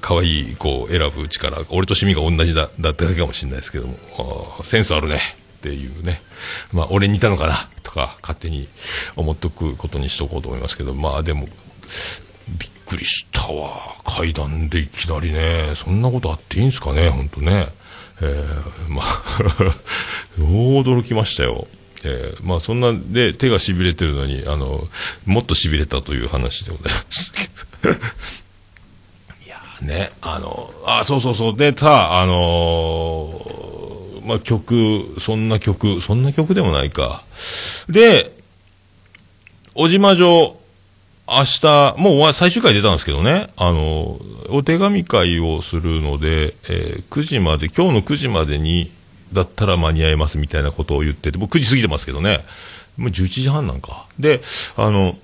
[0.00, 3.96] 可愛い子を選ぶ力、俺と趣味が同じだだっただけかもしれないですけども、
[4.64, 5.20] センスあるね
[5.62, 6.20] っていうね、
[6.72, 7.54] まあ、俺にいたのかな
[7.84, 8.66] とか勝手に
[9.14, 11.46] 思っとくことにしとこうと思いますけど、まあでも、
[12.58, 13.70] びっくりしたわ、
[14.04, 17.68] 階段でいきなりね、そんなことあっていいんですかね、本当ね。
[18.20, 19.04] えーまあ、
[20.38, 21.68] 驚きましたよ。
[22.04, 24.88] えーまあそんなで手が痺れてるのに、あの、
[25.26, 27.40] もっと痺れたという話でございますけ
[27.88, 27.94] ど。
[29.46, 33.71] いやね、あの、あ、そうそうそう、でさ、あのー
[34.24, 37.22] まあ曲、そんな曲、そんな曲でもないか。
[37.88, 38.32] で、
[39.74, 40.56] 小島城、
[41.28, 44.20] 明日、もう最終回出たんですけどね、あの、
[44.50, 48.90] お手紙会をするので、えー9時まで、今日の9時までに、
[49.32, 52.44] だったら間に合いますみたいなことを言ってて、もう9時過ぎてますけどね、
[52.96, 54.06] もう11時半なんか。
[54.18, 54.42] で、
[54.76, 55.16] あの、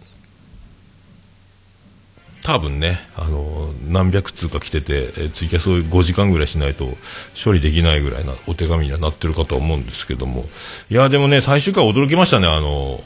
[2.49, 6.97] 多分ね、あの、何百通か来てて、えーツイキャスを5時間ぐらいしないと
[7.45, 10.47] 処理できないぐらいなお手紙にはなってるかと思うんですけども。
[10.89, 13.03] いや、でもね、最終回驚きましたね、あの、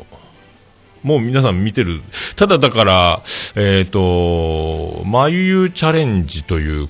[1.03, 2.03] もう皆さん見てる。
[2.37, 3.23] ただだから、
[3.57, 6.89] えっ、と、まゆゆチャレンジという、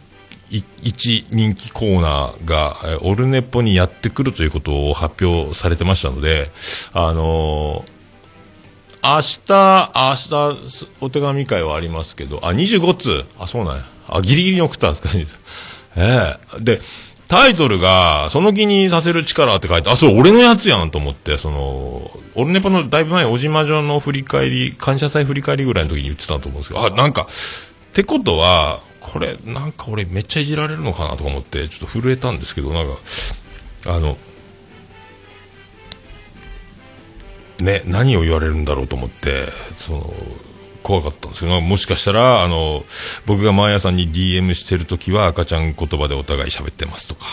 [0.51, 6.51] 一人気コーナーが、オルネポにやってくるということを発表されてましたので、
[6.93, 8.02] あのー
[9.05, 13.25] 明日、明日、お手紙会はありますけど、あ、25通。
[13.39, 13.85] あ、そうなんや。
[14.09, 15.11] あ、ギリギリに送ったんですか、
[15.97, 16.81] ええで、
[17.27, 32.99] タイトルが、その気にさせる力って書いて、あ、それ俺のやつやんと思って、その、オルネポのだいぶ前、小島城の振り返り、感謝祭振り返りぐらいの時に言ってたと思うんですけど、あ、なんか、ってことは、これ、なんか俺めっちゃいじられるのかなとか思って、ちょっと震えたんですけど、なんか、
[33.87, 34.17] あの、
[37.63, 39.47] ね、何を言われるんだろうと思って、
[39.77, 40.15] その、
[40.83, 42.85] 怖かったんですけど、もしかしたら、あの、
[43.25, 47.25] 僕が毎朝に DM してるときは赤ちゃん言葉でお互い喋ってますとか、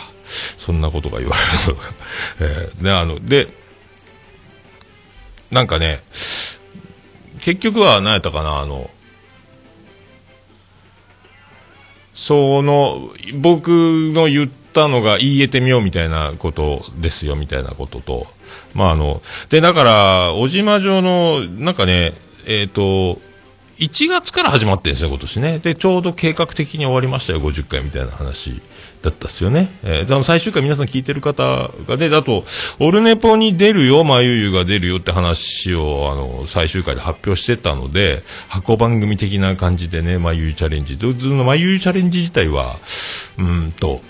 [0.58, 1.94] そんなことが言われるとか、
[2.42, 3.48] えーで、あの、で、
[5.52, 6.04] なんかね、
[7.42, 8.90] 結局は何やったかな、あの、
[12.14, 13.70] その、僕
[14.14, 18.28] の言ったのが言えてみようみたいなことですよ、みたいなことと、
[18.74, 22.14] まああの、で、だから、小島城の、なんかね、
[22.46, 23.20] えっ、と、
[23.80, 25.60] 1月から始まってるんですよ、今年ね。
[25.60, 28.62] で、ちょうど計画的に終わりましたよ、50回みたいな話
[29.02, 29.72] だったっすよね。
[29.84, 32.44] えー、であの最終回皆さん聞いてる方が、で、あと、
[32.80, 40.98] オルネポに出るよ、まゆゆが出るよって話を、あの、最終回で発表してたので、箱番組的な感じでね、まゆゆチャレンジ。
[40.98, 42.80] で、そのまゆゆチャレンジ自体は、
[43.38, 44.02] うんと、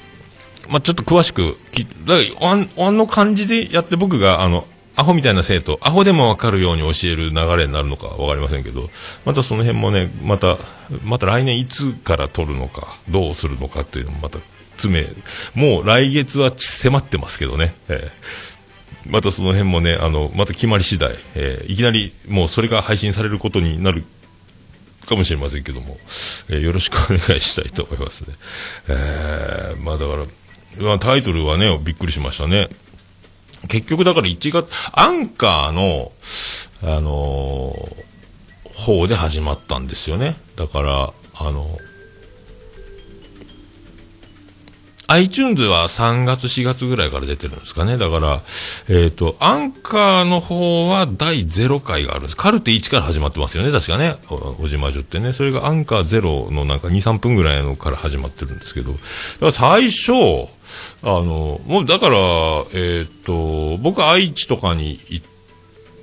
[0.69, 4.65] まあ、ちょっと詳しくき、だああの感じでやって僕が、あの、
[4.95, 8.89] アホみたいな生徒、アホでもわかるように教える流れになるのかわかりませんけど、
[9.25, 10.57] またその辺もね、また、
[11.03, 14.39] また来年いつから取るのか、どうするのかっていうのもまた
[14.77, 15.07] 詰
[15.55, 18.49] め、もう来月は迫ってますけどね、えー
[19.05, 24.03] またその辺もね、あの、また決まり次第、えーいきなりもうそれが配信されることになる
[25.07, 25.97] かもしれませんけども、
[26.49, 28.35] えーよろしくお願いしたいと思いますね。
[28.89, 30.23] えーまあだから、
[30.99, 32.67] タイトルはね、びっくりしましたね。
[33.67, 36.11] 結局だから1月、アンカーの、
[36.81, 38.09] あのー
[38.79, 40.35] 方で始まったんですよね。
[40.55, 41.77] だから、あの、
[45.11, 47.97] iTunes は3月4月ぐらいから出てるんですかね。
[47.97, 48.41] だから、
[48.89, 52.37] えっ、と、アンカーの方は第0回があるんです。
[52.37, 53.71] カルテ1から始まってますよね。
[53.71, 54.17] 確かね。
[54.29, 55.33] お小島女ってね。
[55.33, 58.91] それがアンカー0のなんか2、3分ぐらいのから始まってるんですけど。
[58.91, 59.01] だか
[59.47, 60.11] ら最初、
[61.01, 62.17] あの、もうだから、
[62.73, 65.25] えっ、と、僕愛知とかに行っ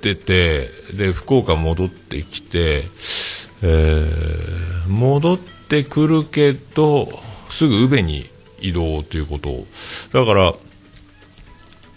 [0.01, 2.85] てて、で、福岡戻ってきて、
[3.61, 7.09] えー戻ってくるけど、
[7.49, 9.67] すぐ宇部に移動ということを。
[10.13, 10.53] だから、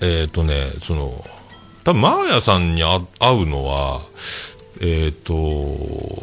[0.01, 1.25] えっ、とね、その、
[1.85, 4.03] 多分マーヤさんに会うのは、
[4.83, 5.35] えっ、と、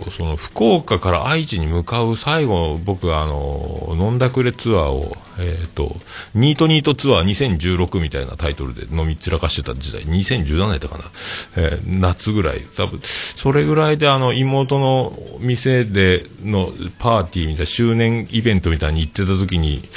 [0.09, 5.95] その福岡から愛知に向かう最後、僕があの、飲んだくれツアーを、えっ、と、
[6.33, 11.03] ニートニートツアー2016みたいなタイトルで飲み散らかしてた時代、2017年だったかな、
[11.57, 19.87] えー夏ぐらい、多分、それぐらいであの、妹の店でのパーティーみたいな、周年イベントみたいに行ってた時に、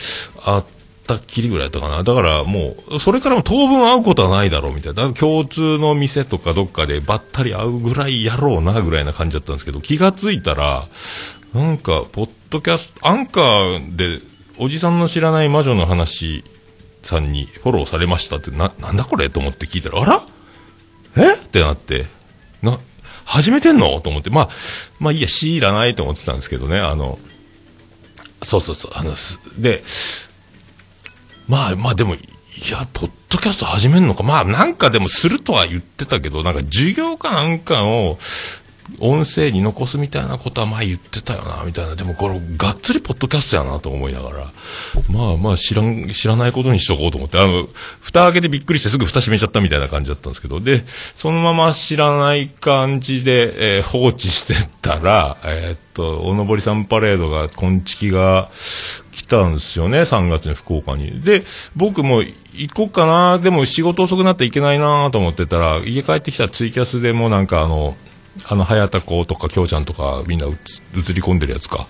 [0.44, 0.79] あって
[1.10, 2.04] たっきりぐらいだったかな。
[2.04, 5.12] だからもう、それからも当分会うことはないだろうみたいな。
[5.12, 10.86] 共通の店とかどっかでばったり会うぐらいやろうなぐらいな感じだったんですけど、気がついたら、
[11.52, 14.20] なんか、ポッドキャスト、アンカーで、
[14.58, 16.44] おじさんの知らない魔女の話
[17.02, 20.22] さんにフォローされましたって、な、なんだこれと思って聞いたら、あら？
[21.16, 21.34] え？
[21.34, 22.06] ってなって、
[22.62, 22.78] な、
[23.24, 24.00] 始めてんの？
[24.00, 24.48] と思って、まあ、
[25.00, 27.18] まあいいや、しいらないと思ってたんですけどね、あの、
[28.42, 29.14] そうそうそう、あの、
[29.58, 29.82] で、
[31.50, 32.18] まあまあでも、い
[32.70, 34.22] や、ポッドキャスト始めるのか。
[34.22, 38.18] まあなんかでもするとは言ってたけど、なんか授業かなんかを、
[38.98, 41.96] 音声に残すみたいなことは前言ってたよな、みたいな。
[41.96, 44.36] でもこれ、がっつりポッドキャストやなと思いながら。
[45.08, 47.68] まあまあ知らん、知らないことにしとこうと思って、あの、
[48.00, 58.50] 蓋開けてびっくりしてすぐ蓋閉めちゃったみたいな感じだったんですけど、で、そのまま知らない感じで、えー放置してたら、えーっと、おのぼりさんパレードが、こんちきが
[59.30, 61.22] たんですよね、3月に福岡に。
[61.22, 61.44] で、
[61.76, 67.96] 僕も行こうかな、でも仕事遅くなって行けないなと思ってたら、家帰ってきたらツイキャスでもなんかあの、
[68.46, 70.54] あの、早田子とか、京ちゃんとか、みんな映り
[71.20, 71.86] 込んでるやつか。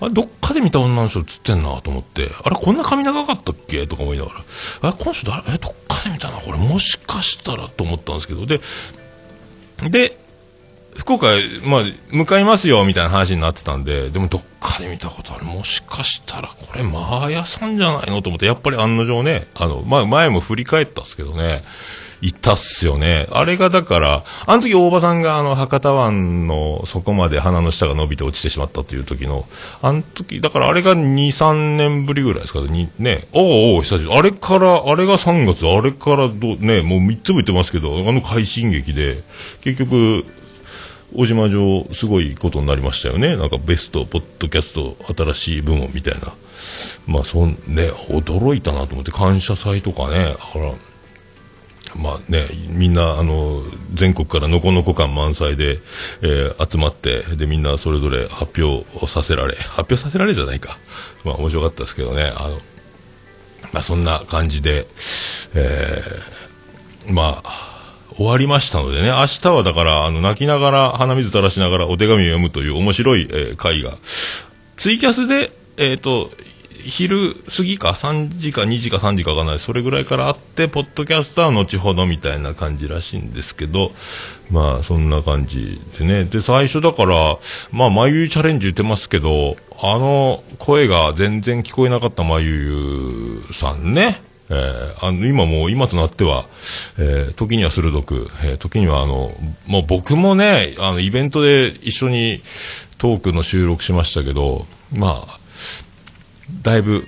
[0.00, 4.44] あ、どっかで見た女の人映ってんなと思って、あれ、こんな髪長かったっけとか思いながら、
[4.82, 8.60] あれ、この人誰え、どっかで見たな、これ、もしかしたらと思ったんですけど、で、
[9.90, 10.18] で、
[10.96, 11.26] 福岡、
[11.64, 15.44] まあ、向かいますよ、みたいな話になってたんで、でもどっかで見たことある。
[15.44, 21.64] もしかしたら、これ、マーヤさんじゃないのと思って、やっぱり案の定ね、あの、まあ、前も振り返ったっすけどね、
[22.24, 23.26] いたっすよね。
[23.32, 29.46] あれがだから、あの時大場さんがあの、博多湾の底まで鼻の下が伸びて落ちてしまったという時の、
[29.82, 34.16] あの時、だからあれが2、3年ぶりぐらいですかにね、おうおう、久しぶり。
[34.16, 39.22] あれから、あれが3月、あれからど、ね、もう3つも言ってますけど、あの快進撃で、
[39.60, 40.24] 結局、
[41.14, 43.36] 小島城、すごいことになりましたよね。
[43.36, 46.32] なんかベスト、ポッドキャスト、新しい部門みたいな。
[47.06, 50.72] まあ、そん、ね、驚いたなと思って、感謝祭とかね、だから、
[51.96, 53.62] まあね、みんな、あの、
[53.92, 55.78] 全国からのこのこ感満載で、
[56.22, 60.78] えー集まって、で、みんなそれぞれ発表をさせられ、発表させられじゃないか。
[61.24, 62.60] まあ、面白かったですけどね、あの、
[63.72, 64.86] まあ、そんな感じで、
[65.54, 67.73] えーまあ、
[68.16, 73.98] 終わりましたのでね、明日はだから、あの、泣きながら、鼻水垂らしながらお手紙を読むという面白い、えー会が、
[74.76, 76.30] ツイキャスで、えっ、と、
[76.84, 79.58] 昼過ぎか3時か2時か3時かわかんない。
[79.58, 83.92] それぐらいからあって、ポッドキャストは後ほどみたいな感じらしいんですけど、
[84.50, 86.24] まあそんな感じでね。
[86.24, 87.38] で、最初だから、
[87.72, 94.20] まあまゆチャレンジ言ってますけど、あの声が全然聞こえなかったまゆゆさんね。
[94.54, 96.46] えーあの今も今となっては、
[96.98, 99.32] えー時には鋭く、えー時にはあの、
[99.66, 102.42] もう僕もね、あのイベントで一緒に
[102.98, 105.38] トークの収録しましたけど、まあ、
[106.62, 107.04] だいぶ、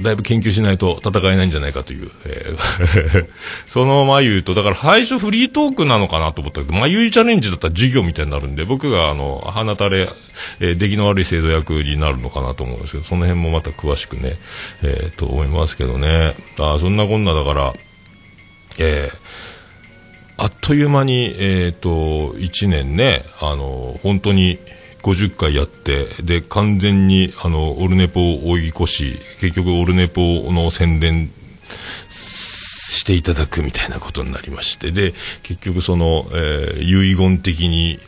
[0.00, 3.26] だいぶ研究しないと戦えないんじゃないかという、えー
[3.66, 10.10] その眉と、だから最初フリートークなのかなと思ったけど、眉チャレンジだったら授業みたいになるんで、僕があの、鼻垂れ、
[10.60, 14.36] えー出来の悪い制度役になるのかなと思うんですけど、その辺もまた詳しくね、
[14.82, 16.34] えーと思いますけどね。
[16.58, 17.72] あそんなこんなだから、
[18.78, 19.54] えー
[20.36, 21.88] あっという間に、えっ、と、
[22.34, 24.58] 1年ね、あの、本当に
[25.04, 31.30] 50回やって、で、完全に、あの、オルネポを追い越し、結局オルネポの宣伝
[32.08, 37.98] していただくみたいなことになりまして、で、結局その、えー遺言的に、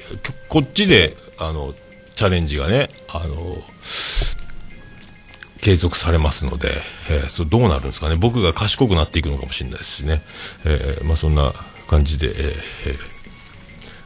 [0.49, 1.75] こっちで、あの、
[2.15, 3.63] チャレンジがね、あの、
[5.61, 6.81] 継続されますので、
[7.11, 10.23] えーそどうなるんですかね、僕が賢くなっていくのかもしれないですしね、
[10.65, 11.53] えーまあ、そんな
[11.89, 12.35] 感じで、えー
[12.87, 12.99] えー。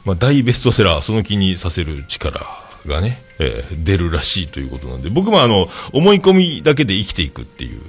[0.04, 2.40] まあ、大ベストセラー、その気にさせる力
[2.88, 7.80] がね、えー出るらしいということなんで、僕もあの思い込みだけで生きていくっていう、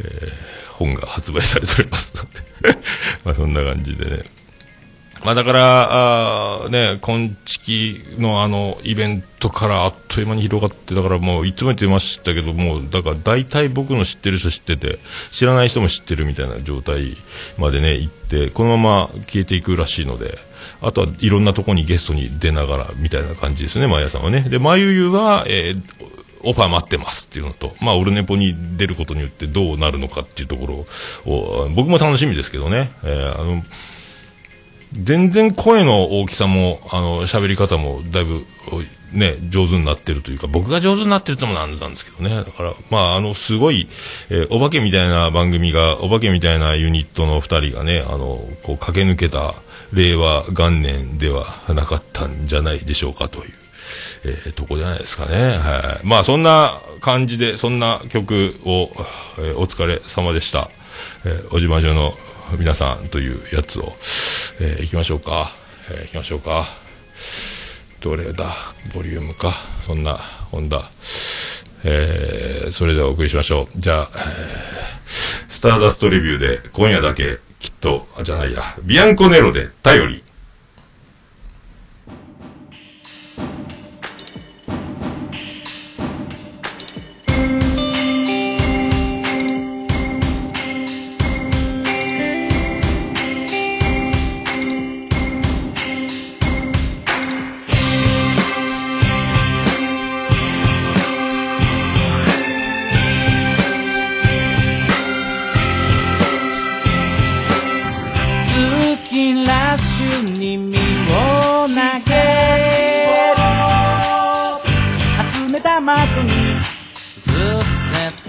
[0.00, 2.78] えー本が発売されておりますので、
[3.24, 4.22] まあそんな感じでね。
[5.24, 14.98] まあだから、あーね、今月のあのイベントからあっという間に広がって、だからもういつも言ってましたけど、もうだから大体僕の知ってる人知ってて、
[15.30, 17.16] 知らない人も知ってるみたいな状態
[17.56, 20.38] までね、行って、このまま消えていくらしいので、
[20.82, 24.42] あとはいろんなとこにゲストに出ながらみたいな感じですね、マヤさんはね。
[24.42, 26.12] で、まゆゆは、えー
[26.44, 30.66] オファー待ってますっていうのと、まあ、オルネポに出ることによってどうなるのかっていうとこ
[31.24, 32.90] ろを、僕も楽しみですけどね。
[33.04, 33.64] えーあの、
[34.92, 38.44] 全然声の大きさも、あの、喋り方もだいぶ、
[39.12, 42.34] ね、上手になってるというか、僕が上手になってるともなんなんですけどね。
[42.34, 43.88] だから、まあ、あの、すごい、
[44.28, 49.54] えーお化けみたいな番組が、お化けみたいなユニットの二人がね、あの、こう、駆け抜けた
[49.92, 53.52] 令和元年ではなかったんじゃないでしょうかという。
[54.24, 55.58] えーとこじゃないですかね。
[55.58, 56.06] はい。
[56.06, 58.90] まあ、そんな感じで、そんな曲を、
[59.38, 60.70] えーお疲れ様でした。
[61.24, 62.16] えー、おじまじょの
[62.58, 63.96] 皆さんというやつを、
[64.60, 65.52] えー行きましょうか。
[65.90, 66.68] えー行きましょうか。
[68.00, 68.54] どれだ？
[68.94, 69.52] ボリュームか。
[69.84, 70.14] そんな、
[70.50, 70.90] ほんだ。
[71.84, 73.78] えーそれではお送りしましょう。
[73.78, 74.22] じゃあ、えー
[75.48, 80.21] スターダストレビューで、今夜だけ、きっと、あ、じゃないや、ビアンコネロで、頼り。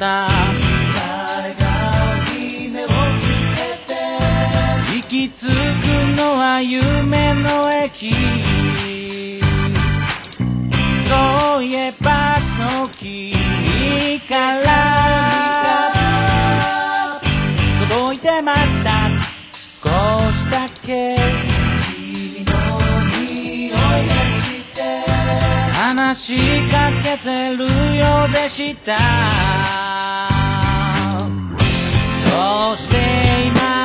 [0.03, 0.27] た
[0.93, 1.63] 誰が
[2.37, 2.91] 夢を見
[3.55, 3.95] せて
[4.97, 5.47] 行き着く
[6.17, 8.13] のは夢の駅。
[11.07, 13.32] そういえばの木
[26.13, 27.65] 話しかけてる
[27.97, 28.99] ようでした。
[32.29, 33.82] どうして今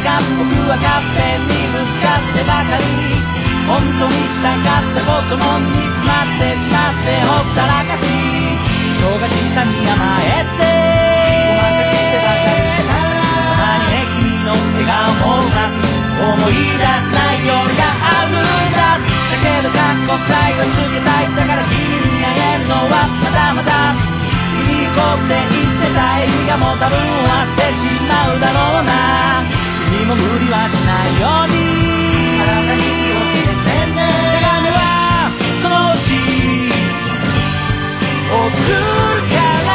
[0.00, 0.16] ですか。
[0.40, 2.88] 僕はカッペにぶつかってばかり。
[3.68, 8.02] 本当にしたかったことも煮詰まってしまってほったらかし
[8.98, 10.66] 忙しさに甘えて。
[11.46, 12.98] ごまかしてばかりた
[13.60, 15.86] まに君の笑顔もうまく
[16.18, 18.98] 思い出せない夜があるんだ。
[18.98, 23.94] だけど過去体をつけたいだから君に会えるのはまだまだ
[24.50, 29.59] 見に行こうって言ってた映画も多分終わってしまうだろうな。
[29.90, 31.54] 君も無理はしないように。
[32.40, 33.98] あなたに気をつけてね
[34.38, 34.78] 手紙は
[35.62, 36.08] そのうち。
[38.30, 38.38] 送
[38.68, 38.72] る
[39.28, 39.34] か
[39.66, 39.70] ら。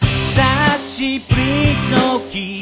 [0.00, 0.40] 久
[0.78, 1.40] しぶり
[1.90, 1.94] の
[2.30, 2.61] 君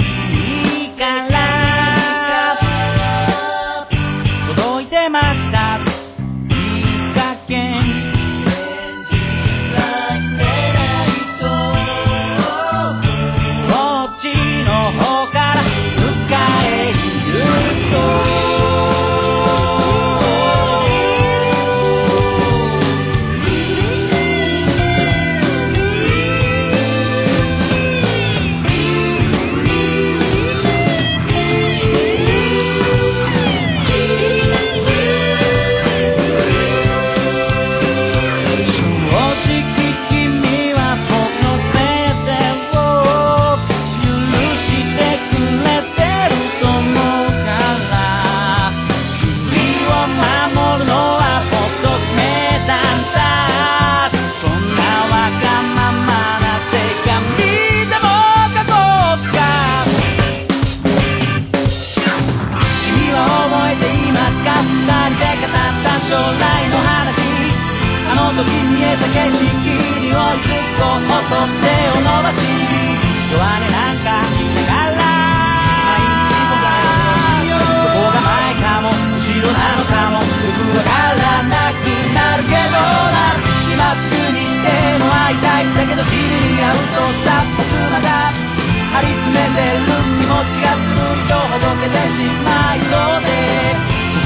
[92.09, 93.31] しまいそうで。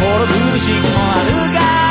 [0.01, 1.84] 心苦しくもあるが。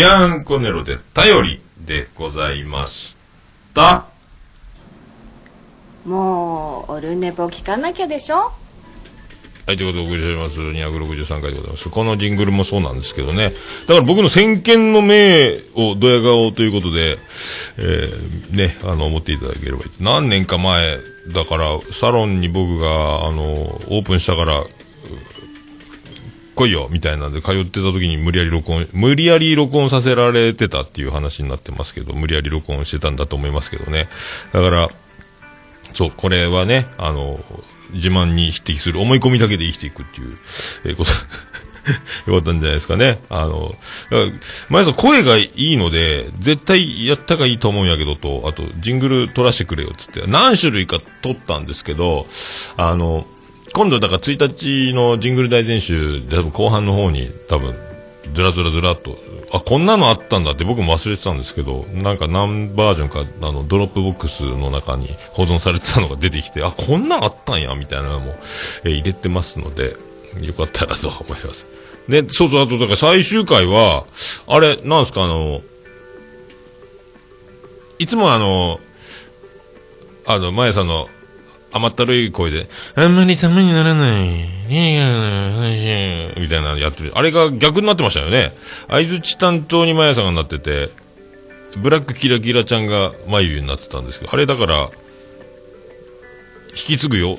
[0.00, 3.18] ビアンコネロで頼りでございまし
[3.74, 4.06] た。
[6.06, 8.50] もうオルネポ聞かなきゃでしょ？
[9.66, 10.58] はい、ということでお送りしております。
[10.58, 11.90] 263回でございます。
[11.90, 13.52] このジングルもそうなんですけどね。
[13.86, 17.18] だから僕の先見の明をドヤ顔ということで、
[17.76, 19.90] えー、ね、あの、思っていただければいい。
[20.00, 20.96] 何年か前、
[21.34, 24.64] だから、サロンに僕が、あの、オープンしたから、
[26.60, 34.08] 来いよみたいなんで通ってた時に無理やり録音、無理やり録音させられてたっていう話になってますけど、無理やり録音してたんだと思いますけどね。
[34.52, 34.88] だから、
[35.92, 37.40] そう、これはね、あの、
[37.92, 40.38] 自慢に匹敵する思い込みだけで生きていくっていう、
[40.84, 41.10] えーこと、
[42.30, 43.20] よかったんじゃないですかね。
[43.30, 43.74] あの、
[44.68, 52.26] 前さん声がいいので、絶対やったがいいと思うんやけどと、あと、ジングル撮らせてくれよっつって、何種類か撮ったんですけど、
[52.76, 53.26] あの、
[53.72, 57.74] 今度だから1日のジングル大全集で多分後半の方に多分
[58.32, 59.16] ずらずらずらっと、
[59.52, 68.34] あ、こんなのあったんだって僕も忘れてたんですけど、なんか何バージョンか、あの、ドロップボックスの中に保存されてたのが出てきて、あ、こんなんあったんや、みたいなのも、
[68.84, 69.96] え入れてますので、
[70.42, 71.66] よかったらと思います。
[72.08, 74.04] で、そうそう、あと、だから最終回は、
[74.46, 75.60] あれ、なんですか、あの、
[77.98, 78.80] いつもあの、
[80.26, 81.08] あの、まやさんの
[81.72, 87.12] 甘ったるい声で、あんまりためにならない、いいや話みたいなのやってる。
[87.14, 88.54] あれが逆になってましたよね。
[88.88, 90.90] 相づち担当にまやさんがなってて、
[91.76, 94.90] ブラックキラキラちゃんが眉毛になってたんですけど、あれだから、
[96.70, 97.38] 引き継ぐよ。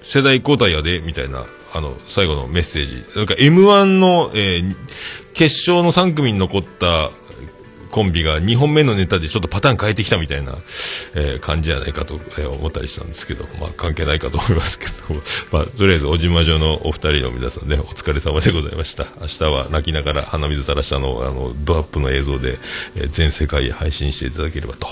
[0.00, 3.04] 世代交代やで、みたいな、あの、最後のメッセージ。
[3.16, 4.76] なんか M1 の、えー
[5.34, 7.10] 決勝の3組に残った
[7.92, 10.56] コンビが2本目のネタでちょっとパターン変えてきたみたいな、
[11.14, 15.20] えー感じじゃないかと、え思ったりしたんですけど、まあ関係ないかと思いますけど、
[15.52, 19.06] まあとりあえず、おじまじょのお二人の皆さんね、お疲れ様でございました。
[19.20, 22.58] 明日は泣きながら鼻水垂らしたのを、あの、ドアップの映像で、
[22.96, 24.88] えー全世界へ配信していただければと、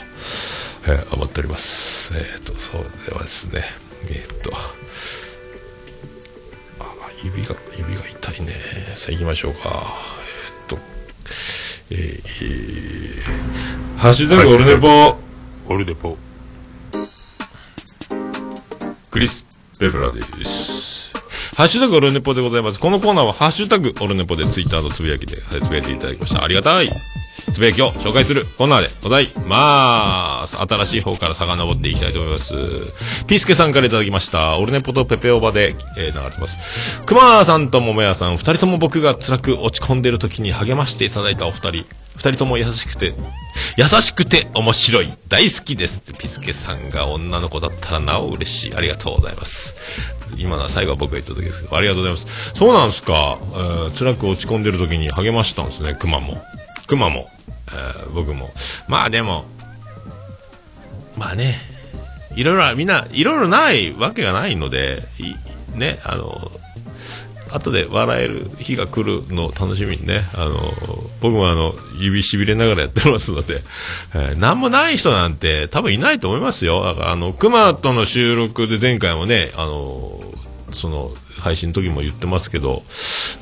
[0.87, 2.13] えー思っております。
[2.15, 3.65] えっ、と、そうではですね、
[4.11, 4.53] えっ、と、
[7.25, 8.53] 指が、指が痛いね。
[8.95, 9.95] さあ行きましょうか。
[10.61, 10.79] えっ、と、
[11.93, 13.21] えー、
[13.99, 15.19] ハッシュタグオルネポ、
[15.67, 16.17] オルネポ、
[19.11, 19.45] クリス・
[19.81, 21.13] ペプラです。
[21.57, 22.79] ハッシュタグオルネポでございます。
[22.79, 26.45] このコーナーはハッシュタグオルネポでツイッターのつぶやきではいつぶやいていただきました。
[26.45, 26.89] ありがたい。
[27.41, 30.57] つぶやきを紹介するコーナーでございます。
[30.59, 32.55] 新しい方から遡っていきたいと思います。
[33.27, 34.59] ピースケさんからいただきました。
[34.59, 37.01] オルネポとペペオバで、えー流れてます。
[37.07, 41.85] クマさんと桃屋さん、二人とも僕が辛く落ち込んでいる時に励ましていただいたお二人。
[42.17, 43.15] 二人とも優しくて、
[43.77, 45.13] 優しくて面白い。
[45.29, 48.75] 大好きですってピスケさんが女の子だったらなお嬉しい。
[48.75, 49.77] ありがとうございます。
[50.37, 52.53] 今のは最後は僕が言った時ですけど、ありがとうございます。
[52.55, 53.39] そうなんですか。
[53.53, 56.43] えー辛く落ち込んでる時に励ましたんですね、クマも。
[56.91, 57.31] クマも。
[57.73, 58.51] え僕も。
[58.89, 59.45] まあでも、
[61.17, 61.55] まあね、
[62.35, 65.05] いろいろ、みんな、いろいろないわけがないので、
[65.77, 66.51] ね、あの、
[67.53, 70.75] 後で笑える日が来るのを楽しみにね、あの、
[71.21, 73.63] 僕もあの、指しびれながらやってますので、
[74.13, 76.83] えーなんもない人なんて多分いないと思いますよ。
[76.83, 80.21] だからあの、熊との収録で前回もね、あの、
[80.73, 82.83] その、配信の時も言ってますけど、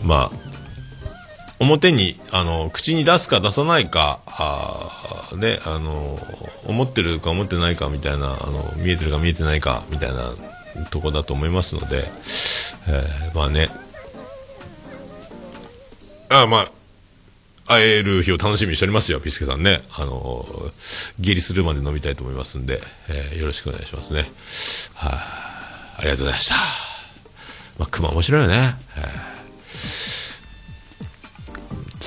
[0.05, 0.48] まあ、
[1.61, 6.19] 表に、あの、口に出すか出さないか、あーね、あの、
[6.67, 10.35] 思ってるか思ってないかみたいな、あの、見えてるか見えてないかみたいな
[10.91, 12.05] とこだと思いますので、
[12.87, 13.69] えーまあね、
[16.29, 16.71] あまあ、
[17.75, 19.83] 会える日を楽しみにしておりますよ、ピスケさんね。
[19.93, 20.47] あの、
[21.19, 24.31] 下痢するまで飲みたいと思いますんで、えーよろしくお願いしますね。
[24.95, 25.13] はい、
[25.99, 26.55] ありがとうございました。
[27.79, 28.77] まあ、熊面白いよね。
[28.97, 30.18] えー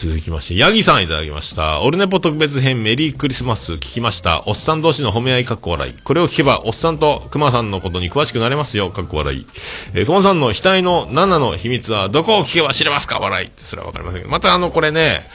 [0.02, 1.84] 続きまして、ヤギさんいただきました。
[1.84, 4.42] オルネポ特別編メリークリスマス聞きました。
[4.48, 5.94] おっさん同士の褒め合いかっこ笑い。
[5.94, 9.46] これを聞けば、おっさんとクマさんのことに詳しくなれますよ、かっこ笑い。
[9.94, 13.20] えー、クマさんの額の7の秘密はどこを聞けば知れますか？
[13.20, 13.46] 笑い。
[13.46, 14.32] ってすらわかりませんけど。
[14.32, 15.28] またあの、これね、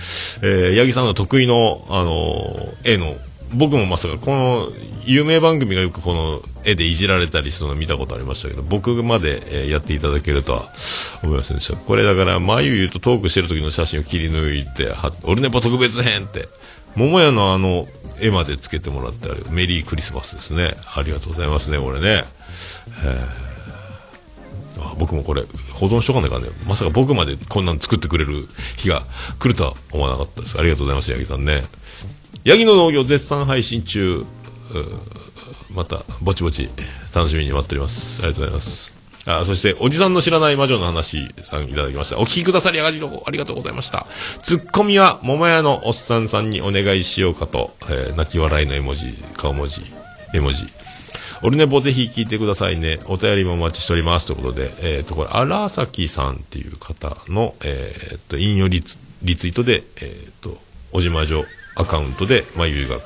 [0.43, 3.15] えー、ヤギさんの得意の、あのー絵の、
[3.55, 4.73] 僕もまさかこの
[5.05, 10.73] 有名番組がよくこの絵でいじられたりするの見たことありましたけど僕まで、やっていただけるとは
[11.23, 11.77] 思いませんでした。
[11.77, 16.49] これだから眉言うとトークしてる時の写真を切り抜いては「オルネポ特別編」って
[16.97, 17.87] 桃屋のあの
[18.19, 20.77] 絵までつけてもらってあるメリークリスマスですね。
[20.95, 22.25] ありがとうございますねこれね。
[24.79, 25.43] あ僕もこれ
[25.73, 26.49] 保存しとかないからね。
[26.67, 29.05] まさか僕までこんなの作ってくれる日が
[29.39, 30.59] 来るとは思わなかったです。
[30.59, 31.63] ありがとうございます八木さんね。
[32.47, 34.25] ヤギの農業絶賛配信中。
[35.75, 36.71] またぼちぼち
[37.13, 38.23] 楽しみに待っております。
[38.23, 38.93] ありがとうございます。
[39.27, 42.21] あそしておじさんの知らない魔女の話さんいただきました。
[42.21, 44.07] お聞きくださりありがとうありがとうございました。
[44.45, 49.81] ツッコミは桃屋のおっさんさんにお願いしようかと、えー泣き笑いの絵文字顔文字
[50.33, 50.67] 絵文字。
[51.43, 53.01] オルネポぜひ聞いてくださいね。
[53.07, 54.27] お便りもお待ちしております。
[54.27, 60.59] ということで、えっ、と、これ、荒崎さんっていう方の、えっ、と、引用リツリツイートで、えっ、と、
[60.93, 61.45] おじまじょ
[61.77, 62.99] アカウントで、まゆいが、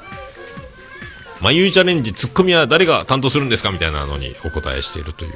[1.41, 5.33] まゆいチャレンジ、ツッコミは誰が担当するんですかみたいなのにお答えしているという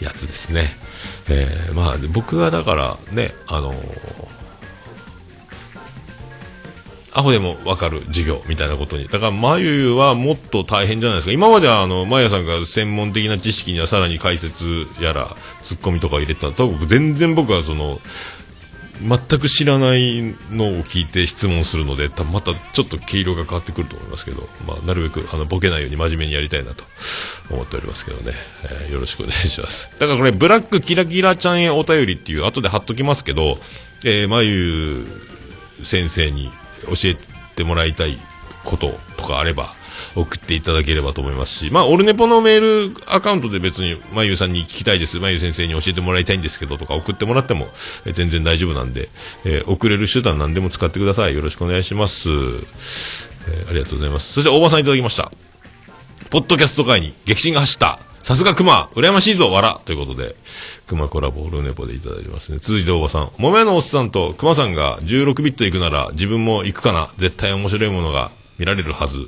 [0.00, 0.70] やつですね。
[1.28, 3.74] えーまあ、僕はだからね、あの
[7.16, 9.08] アホでも分かる授業みたいなことに。
[9.08, 11.32] だから、まゆはもっと大変じゃないですか。
[11.32, 18.00] 今までは、あの、まゆさんが専門的な知識にはさらに解説やら、ツッコミとか入れてたと、僕全然僕はその、
[19.00, 26.84] 全く知らないのを聞いて質問するので、多分またちょっと毛色が変わってくると思いますけど、まあ、なるべくあのボケないように真面目にやりたいなと
[27.50, 28.32] 思っておりますけどね、
[28.64, 29.90] えーよろしくお願いします。
[29.98, 33.58] だからこれ、ブラックキラキラちゃんへお便りっていう、後で貼っときますけど、
[34.04, 35.06] えー、まゆ
[35.82, 36.50] 先生に
[36.86, 37.16] 教え
[37.54, 38.18] てもらいたい
[38.64, 39.74] こととかあれば、
[40.16, 47.68] 送っていただければと思いますし、まあ、オルネポのメールアカウントで別に、まゆさんに聞きたいです、まゆ先生に教えてもらいたいんですけどとか送ってもらっても、
[48.06, 49.10] え全然大丈夫なんで、
[49.44, 51.34] えー送れる手段何でも使ってください。
[51.34, 52.30] よろしくお願いします。
[52.30, 54.32] えーありがとうございます。
[54.32, 55.30] そして、大場さんいただきました。
[56.30, 58.00] ポッドキャスト界に激震が走った。
[58.18, 59.80] さすが熊、羨ましいぞ、わら。
[59.84, 60.34] ということで、
[60.88, 62.58] 熊コラボオルネポでいただいてますね。
[62.60, 63.30] 続いて大場さん。
[63.38, 67.10] 桃屋のおっさんと熊さんが16ビット行くなら自分も行くかな。
[67.18, 69.26] 絶対面白いものが見られるはず。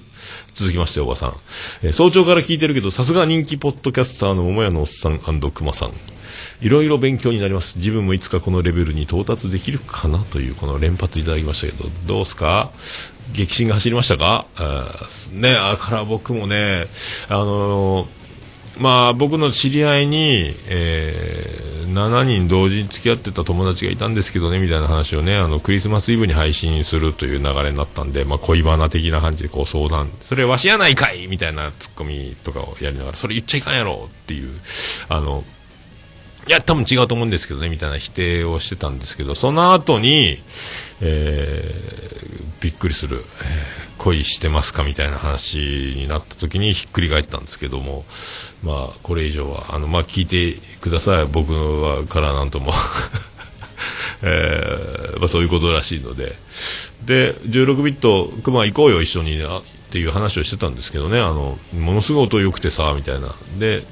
[0.54, 1.34] 続きまして、おばさん。
[1.82, 5.92] えー早朝から聞いてるけど、さすが人気ポッドキャスターの桃屋のおっさん熊さん。
[6.60, 7.78] いろいろ勉強になります。
[7.78, 12.70] 自分もいつかこのレベルに到達できるかなという、この連発いただきましたけど、どうすか？
[13.32, 14.46] 激震が走りましたか？
[14.56, 16.86] あね、あから僕もね、
[17.28, 18.17] あのー
[18.78, 34.50] まあ僕の知り合いに、えー7人同時に付き合ってた友達がいたんですけどね、みたいな話をね、あの、クリスマスイブに配信するという流れになったんで、まあ恋バナ的な感じでこう相談、それわしやないかいみたいなツッコミとかをやりながら、それ言っちゃいかんやろっていう、
[35.08, 35.44] あの、
[36.46, 40.42] いや、多分違うと思うんですけどね、みたいな否定をしてたんですけど、その後に、
[41.00, 45.58] えーびっくりする、えー恋してますかみたいな話
[45.96, 48.04] になった時にひっくり返ったんですけども、
[48.62, 51.26] まあ、これ以上は、あの、まあ、聞いてください。
[51.26, 52.72] 僕はからなんとも。
[54.22, 56.36] えーまあ、そういうことらしいので。
[57.04, 63.34] で、16ビット、クマ行こうよ、一緒にあっていう話をしてたんですけどね、あの、ものすごい音良くてさ、みたいな。
[63.58, 63.84] で、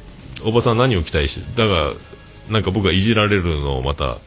[0.42, 1.92] おばさん何を期待して、だが、
[2.48, 4.18] なんか僕がいじられるのをまた、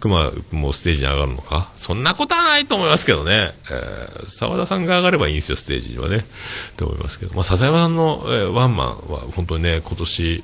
[0.00, 1.70] 熊もステージに上がるのか？
[1.76, 3.52] そんなことはないと思いますけどね。
[3.70, 6.26] えー沢田さんが上がればいいんですよ、ステージにはね。
[6.76, 7.34] と思いますけど。
[7.34, 10.42] まあ、笹山さんの、えーワンマンは本当にね、今年、いい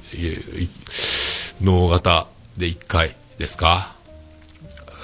[1.62, 3.94] 脳型で1回ですか？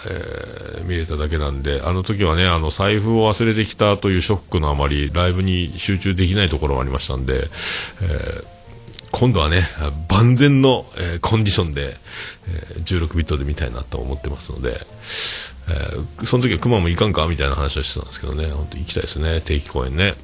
[0.06, 7.48] えー見れただけなんで、あの時はね、あの、財布を忘れてきたというショックのあまり、ライブに集中できないところもありましたんで、
[8.02, 8.44] えー
[9.10, 9.66] 今度はね、
[10.08, 11.96] 万全の、えーコンディションで、
[12.48, 14.80] え16ビットで見たいなと思ってますので、
[15.68, 20.14] えーその時は熊も行かんかみたいな話をしてたんですけどね、本当行きたいですね、定期公演ね。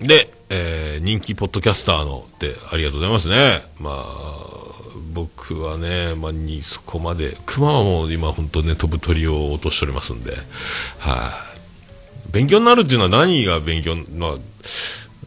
[0.00, 3.62] で、えー人気ポッドキャスターのってありがとうございますね。
[3.80, 4.62] まあ、
[5.12, 10.36] 僕はね、まあ、にそこまで、熊はもう今本当ね、飛ぶ鳥を落としておりますんで、
[10.98, 11.32] は
[12.28, 14.34] い、勉強になるっていうのは何が勉強、まあ、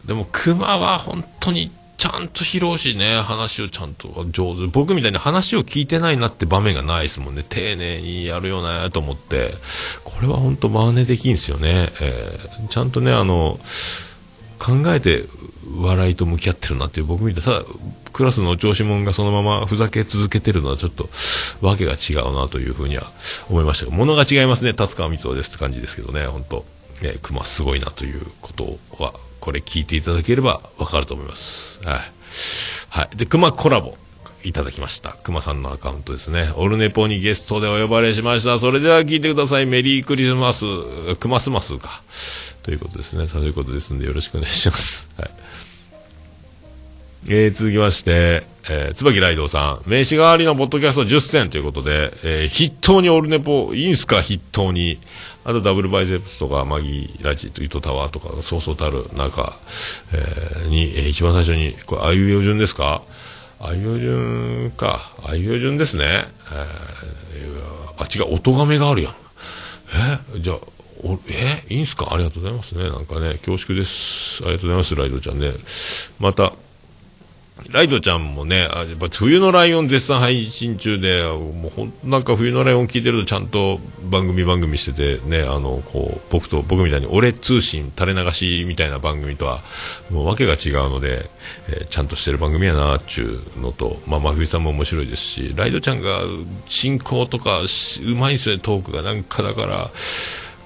[0.06, 4.66] でも熊は本当にちゃんと披露しね、話をちゃんと上手。
[4.66, 7.44] 僕みたいに話を聞いてないなって場面がないですもんね。
[7.48, 9.54] 丁寧にやるよなと思って、
[10.04, 11.90] これは本当真似できんすよね。
[12.00, 13.58] えーちゃんとね、あの、
[14.58, 15.24] 考えて
[15.80, 17.66] 笑いと向き合ってるなっていう僕みたいな、ただ、
[18.12, 21.08] クラスの調子者がそのままふざけ続けてるのはちょっと、
[21.60, 23.10] わけが違うなというふうには
[23.48, 26.64] 思いましたが、物が違いますね、達川光夫ですって感じですけどね、本当
[27.02, 29.14] えー、熊すごいなということは、
[29.46, 31.80] これ聞いていただければわかると思います。
[31.86, 32.00] はい。
[32.90, 33.16] はい。
[33.16, 33.94] で、熊コラボ。
[34.42, 35.12] いただきました。
[35.22, 36.52] 熊さんのアカウントですね。
[36.56, 38.58] オルネポにゲストでお呼ばれしました。
[38.58, 39.66] それでは聞いてください。
[39.66, 40.64] メリークリスマス、
[41.20, 42.02] クマスマスか。
[42.64, 43.28] ということですね。
[43.28, 45.08] そういうことですんでよろしくお願いします。
[45.16, 45.30] はい。
[47.28, 54.98] えー、続きまして、えー、椿ライドさん、名刺代わりのポッドキャスト10選ということで、えー、筆頭にオルネポ、いいんすか筆頭に。
[55.48, 59.56] あとダブルバイゼップスとか、マギーラジと糸タワーとか、そうそうたる中、
[60.12, 63.02] えー、に、えー一番最初に、これ、あいうえお順ですか？
[63.60, 65.12] あいうえお順か。
[65.22, 66.04] あいうえお順ですね。
[66.50, 69.14] えー、あ、違う、音がめがあるやん。
[70.34, 70.58] えじゃあ、
[71.04, 72.12] おえいいんすか？
[72.12, 72.82] ありがとうございますね。
[72.90, 74.42] なんかね、恐縮です。
[74.42, 75.52] ありがとうございます、ライドちゃんね。
[76.18, 76.54] また、
[77.70, 83.80] ライドちゃんもね、あやっぱ冬のライオン絶賛配信中で、もうほんなんか冬のライオン聞いてるとちゃんと
[84.10, 89.62] 番組番組しててね、あの、こう、僕と、僕みたいに俺通信垂れ流しみたいな番組とは、
[90.10, 91.30] もう訳が違うので、
[91.68, 96.20] えーちゃんとしてる番組やなっていうのと、まあ、真冬さんも面白いですし、ライドちゃんが
[96.68, 99.00] 進行とかうまいんですよね、トークが。
[99.00, 99.90] なんかだから、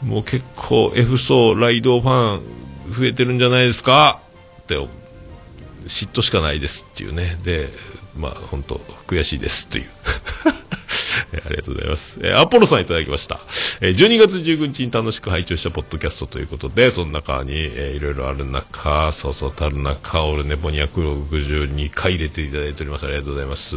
[0.02, 2.42] もう結構 F 層ライドファン
[2.92, 4.18] 増えてるんじゃないですか？
[4.62, 4.76] って
[5.84, 7.36] 嫉妬しかないですっていうね。
[7.44, 7.68] で、
[8.16, 8.76] まあ本当
[9.06, 9.86] 悔しいですっていう。
[11.46, 12.20] ありがとうございます。
[12.22, 13.40] えーアポロさんいただきました。
[13.80, 23.06] えー12月19日に楽しく拝聴したポッドキャストということで、その中に、えーいろいろある中、そうそうたる中、オルネポ262回入れていただいております。
[23.06, 23.76] ありがとうございます。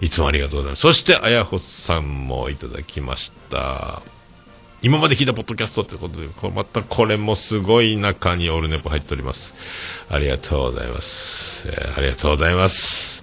[0.00, 0.80] いつもありがとうございます。
[0.82, 4.13] そして、あやほさんもいただきました。
[4.84, 9.54] 今まで聞いたポッドキャストってことで、これまたこれもすごい中にオールネポ入っております。
[10.10, 11.66] ありがとうございます。
[11.68, 13.13] えーありがとうございます。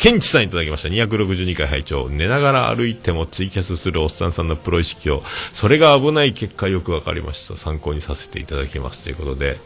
[0.00, 0.88] ケンチさんいただきました。
[0.88, 5.22] 262回拝聴寝ながら歩いてもツイキャスするおっさんさんのプロ意識を、
[5.52, 7.54] それが危ない結果よくわかりました。
[7.54, 9.04] 参考にさせていただきます。
[9.04, 9.58] ということで、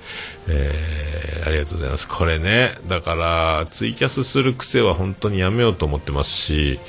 [0.48, 2.08] えー、ありがとうございます。
[2.08, 6.80] これね、だから、ツイキャスする癖は本当にやめようと思ってますし、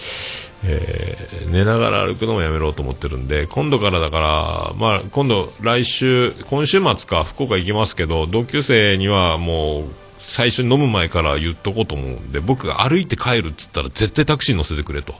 [0.63, 15.15] えー寝ながら歩くのもやめろと思ってるんで、今度からだから、まあ、今度、来週、今週末か、福岡行きますけど、同級生にはもう、最初に飲む前から言っとこうと思うんで、僕が歩いて帰るっつったら絶対タクシー乗せてくれと。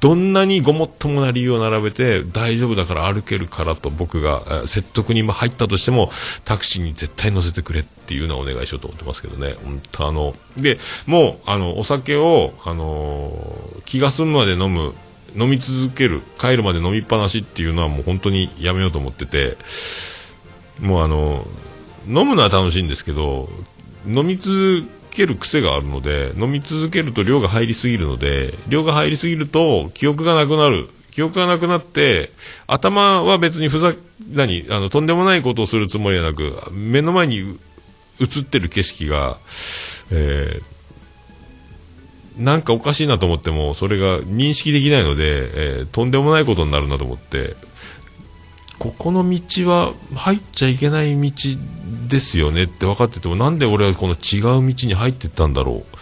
[0.00, 6.10] どんなにごもっともな理由を並べて、大丈夫だから歩けるからと僕が説得に入ったとしても、
[6.44, 9.56] タクシーに絶対乗せてくれっていうのはお願いしようと思ってますけどね。
[9.64, 13.32] 本当あの、で、もう、あの、お酒を、あの
[13.86, 14.94] 気が済むまで飲む、
[15.34, 19.56] 飲み続ける、帰るまで飲みっぱなしっていうのはもう本当にやめようと思ってて、
[20.78, 21.46] もうあの、
[22.06, 23.48] 飲むのは楽しいんですけど、
[24.06, 30.88] 飲み続ける癖があるので、飲み続けると量が入りすぎるので、量が入りすぎると記憶がなくなる。
[31.10, 32.30] 記憶がなくなって、
[32.66, 33.92] 頭は別にふざ、
[34.30, 37.58] 何、あの、とんでもないことをするつもりはなく、目の前に
[38.18, 39.38] 映ってる景色が、
[40.10, 40.72] えー
[42.38, 47.56] なんかおかしいなと思っても、それが認識できないので、えーとんでもないことになるなと思って、
[48.82, 51.30] ここの道は入っちゃいけない道
[52.08, 55.96] ですよねって分かってても、なんで俺はこの違う道に入ってったんだろう。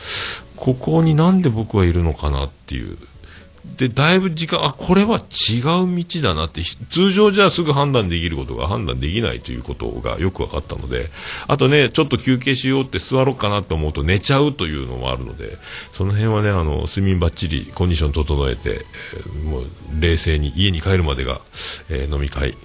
[0.57, 2.97] ここになんで僕はいるのかなっていう。
[3.77, 11.11] で、だいぶ時間、あ、これは違う道だなって、通常じゃすぐ判断できることが判断できないということがよく分かったので、
[11.49, 15.59] あとね、ちょっと休憩しようって座ろうかなと思うと寝ちゃうというのもあるので、
[15.93, 19.67] その辺はね、あの、睡眠ばっちりコンディション整えて、えーもう
[19.99, 21.41] 冷静に家に帰るまでが、
[21.91, 22.57] えー飲み会。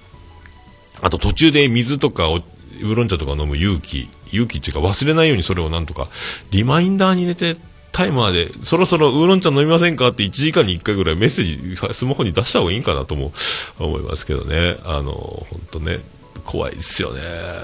[1.02, 6.08] あと途中で水とかウーロン茶とか飲む勇気、勇気っていうか忘れないようにそれをなんとか、
[6.50, 7.56] リマインダーに入れて、
[7.92, 13.32] タイマーで、そろそろウーロン茶飲みませんかって1時間に1回ぐらいメッセージ、スマホに出した方がいいんかなとも
[13.78, 14.76] 思いますけどね。
[14.84, 16.00] あの、本当ね、
[16.44, 17.20] 怖いですよね。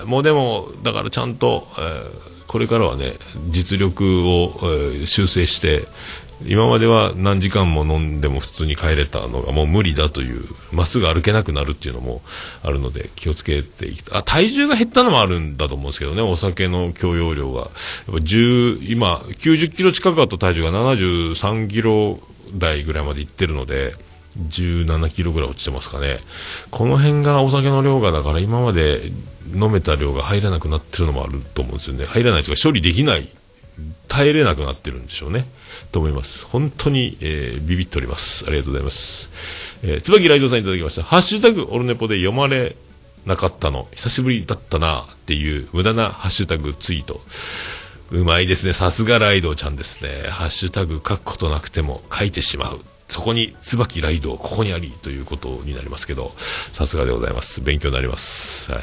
[0.07, 3.15] もうでも、だからちゃんと、えーこれからはね、
[3.49, 5.87] 実力を、えー修正して、
[6.47, 12.23] 今までは何時間も飲んでも普通に帰れたのがもう無理だという、まっすぐ歩けなくなるっていうのも
[12.63, 17.71] あるので気をつけていきたあ、体重が減ったのもあるんだと思うんですけどね、お酒の許容量が。
[18.09, 22.21] 10、今、90キロ近くあった体重が73キロ
[22.55, 23.95] 台ぐらいまでいってるので、
[24.39, 26.19] 17キロぐらい落ちてますかね。
[26.71, 29.13] この辺がお酒の量がだから今まで
[29.55, 32.07] 飲めた量が入らなくなってるのもあると思うんですよね。
[32.07, 33.29] 入らないというか処理できない
[34.09, 35.47] 耐えれなくなってるんでしょうね。
[35.91, 36.47] と思います。
[36.47, 38.45] 本当に、えービビっております。
[38.47, 39.31] ありがとうございます。
[39.83, 41.03] えー、椿ライドさんいただきました。
[41.03, 42.77] ハッシュタグオルネポで読まれ
[43.27, 47.21] なかったの、久しぶりだったなっていう無駄なハッシュタグツイート。
[48.11, 48.75] うまいですね。
[48.75, 50.29] さすがライドちゃんですね。
[50.29, 52.81] ハッシュタグ書くことなくても書いてしまう。
[53.09, 56.35] そこに、椿ライド、ここにありということになりますけど、
[56.73, 57.63] さすがでございます。
[57.63, 58.73] 勉強になります。
[58.73, 58.83] はい。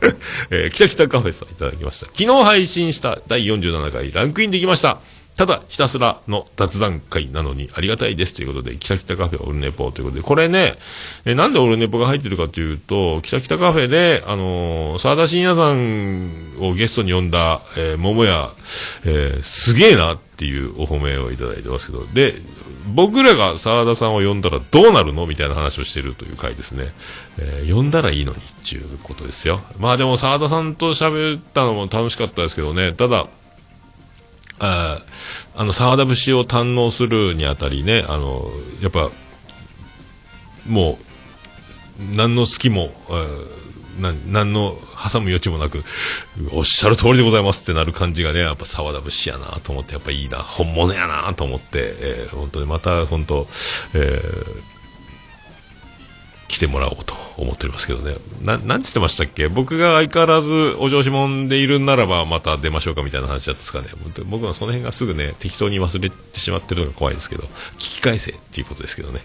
[0.50, 2.06] えー、北北カフェさんいただきました。
[2.06, 4.98] 昨日配信した第47回ランクインできました。
[5.38, 10.74] ただひたすらの雑談会なのにありがたいですということで、北北カフェオルネポということで、これね、
[11.24, 18.52] えなんでオルネポが入ってるかというと、北北カフェで、あの沢田信也さんをゲストに呼んだ、えー桃屋、
[19.04, 22.34] えーすげえなっていうお褒めをいただいてますけど、で、
[22.94, 26.86] 僕らが沢田さんを呼んだらどうなるのみたいな話をしてるという回ですね。
[27.38, 29.60] えー呼んだらいいのにっていうことですよ。
[29.78, 33.26] まあでも沢田さんと喋ったのも楽しかったですけどね、ただ、
[34.60, 35.00] あ
[35.54, 38.50] あの、沢田節を堪能するにあたりね、あの、
[38.80, 39.10] やっぱ、
[40.66, 40.98] も
[42.12, 42.92] う、何の隙も、
[44.00, 44.76] な何の
[45.10, 45.84] 挟む余地もなく、
[46.52, 53.46] おっしゃる通りでございますってなる感じがね、やっぱ沢田節やなと思って、やっぱいいな、本物やなと思って、えー、本当にまた本当、
[53.94, 54.78] えー
[56.48, 58.16] 来てもらおうと思っておりますけどね。
[58.42, 59.48] な、なんつってましたっけ？
[59.48, 63.88] 僕が相変わらずお調子者でいるならばまた出ましょうかみたいな話だったですかね。
[64.26, 67.44] 僕はその辺がすぐね、適当に忘れてしまってるのが怖いですけど、
[67.76, 69.20] 聞き返せっていうことですけどね。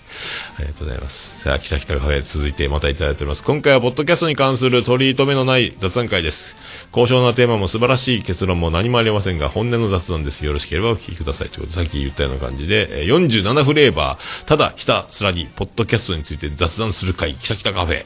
[0.58, 1.42] ありがとうございます。
[1.42, 3.44] さあ、北北カフェ続いてまたいただいております。
[3.44, 6.56] 今回はポッドキャストに関する取り留めのない雑談会です。
[6.92, 10.46] 高尚なテーマも素晴らしい結論も何もありませんが、本音の雑談です。
[10.46, 18.03] よろしければお聞きくださいということで、さっき言ったような感じで、47フレーバー、ただひたすらにポッドキャストについて雑談する会、北北カフェ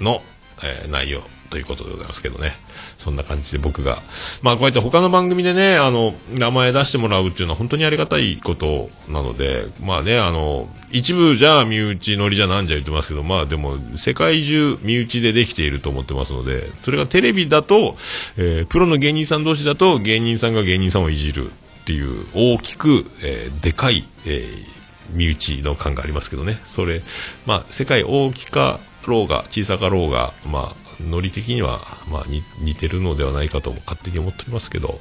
[0.00, 0.22] の、
[0.62, 2.52] えー、内容ということでございますけどね。
[2.98, 4.02] そんな感じで僕が、
[4.42, 17.96] まあこうやって他の番組でね、あの、名前出してもらうっていうのは本当にありがたいことなので、まあね、あの、一部じゃあ身内乗りじゃなんじゃ言ってますけど、まあでも世界中身内でできていると思ってますので、それがテレビだと、
[18.36, 24.64] えー、プロの芸人さん同士だと芸人さんが芸人さんをいじるっていう大きく、えー、でかい、えー、
[25.12, 26.58] 身内の感がありますけどね。
[26.64, 27.02] それ、
[27.46, 31.80] まあ世界大きかろうが小さかろうが、まあ、ノリ的には、
[32.10, 32.24] まあ、
[32.60, 34.98] 似てるのではないかとも勝手に思っておりますけど、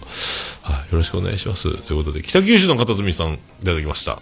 [0.61, 1.77] はい、よろしくお願いします。
[1.83, 4.19] ということで、北九州の片隅さんいただきました。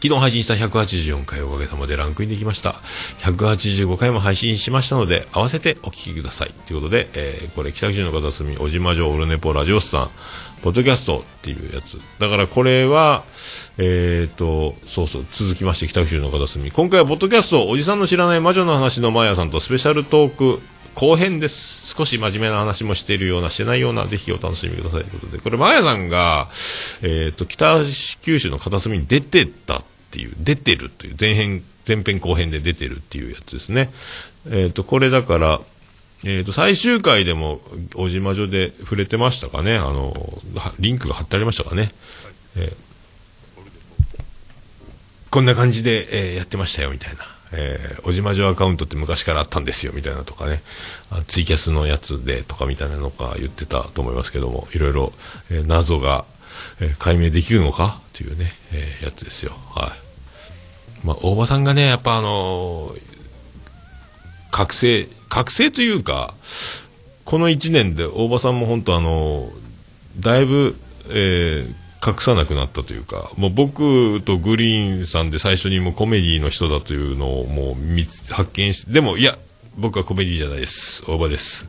[0.00, 2.76] 昨日配信した184回おかげさまでランクインできました。
[3.22, 6.52] 185回も配信しましたので、合わせてお聞きください。
[6.66, 10.10] ということで、えー、これ北九州の片隅、小島城オルネポラジオスさん、
[10.62, 11.98] ポッドキャストっていうやつ。
[12.20, 13.24] だからこれは、
[13.76, 16.70] えっ、ー、と、そうそう、続きまして北九州の片隅。
[16.70, 20.62] 今回はポッドキャスト、おじさんの知らない魔女の話のマーヤさんとスペシャルトーク
[20.98, 21.94] 後編です。
[21.94, 25.38] 少し真面目な話もしているような、してないような、ぜひお楽しみくださいということで。
[25.38, 26.48] これ、マーヤさんが、
[27.02, 27.84] えっ、ー、と、北
[28.20, 33.92] 九州の片隅に出てたっていう、出てるという、前編、前編後編で出てるっていうやつですね。
[34.46, 35.60] えっ、ー、と、これだから、
[36.24, 37.60] えっ、ー、と、最終回でも、
[37.94, 39.76] 小島女で触れてましたかね？
[39.76, 40.42] あの、
[40.80, 41.92] リンクが貼ってありましたかね？
[42.56, 42.72] え
[45.30, 47.37] こんな感じで、え、やってましたよ、みたいな。
[47.52, 50.62] えー、小島城アカウントって昔からあったんですよ、みたいなとかね。
[51.26, 55.12] ツイキャスのやつでとかみたいなのか言ってたと思いますけども、いろいろ、
[55.50, 56.24] えー、謎が、
[56.80, 59.52] えー、解明できるのかっていうね、えー、やつですよ。
[59.74, 61.06] はい。
[61.06, 63.00] まあ、大場さんがね、やっぱあのー、
[64.50, 66.34] 覚醒、覚醒というか、
[67.24, 69.50] この1年で大場さんも本当あのー、
[70.20, 70.76] だいぶ、
[71.10, 79.36] えー、隠さなくなったというか、もう僕とグリーンさんで最初にもうコメディの人だというのをもう見発見して、でもいや、
[79.76, 81.04] 僕はコメディじゃないです。
[81.08, 81.68] 大場です。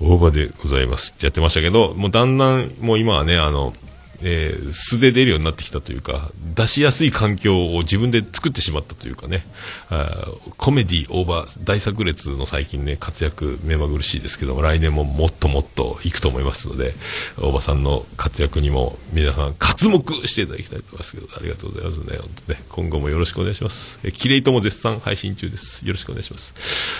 [0.00, 3.74] 大場でございますってやってましたけど、もうだんだん、もう今はね、あの、
[4.22, 9.46] えー、素で出るようになってきたというか、出しやすい環境を自分で作ってしまったというかね、
[9.90, 16.94] あコメディオーバー大炸裂の最近ね、活躍目まぐるしいですけども、来年ももっともっといくと思いますので、
[17.38, 22.18] 大場さんの活躍にも皆さん、活目していただきたいと思いますけど、ありがとうございますね。
[22.18, 24.00] 本当ね今後もよろしくお願いします。
[24.02, 25.86] えキレイとも絶賛配信中です。
[25.86, 26.54] よろしくお願いします。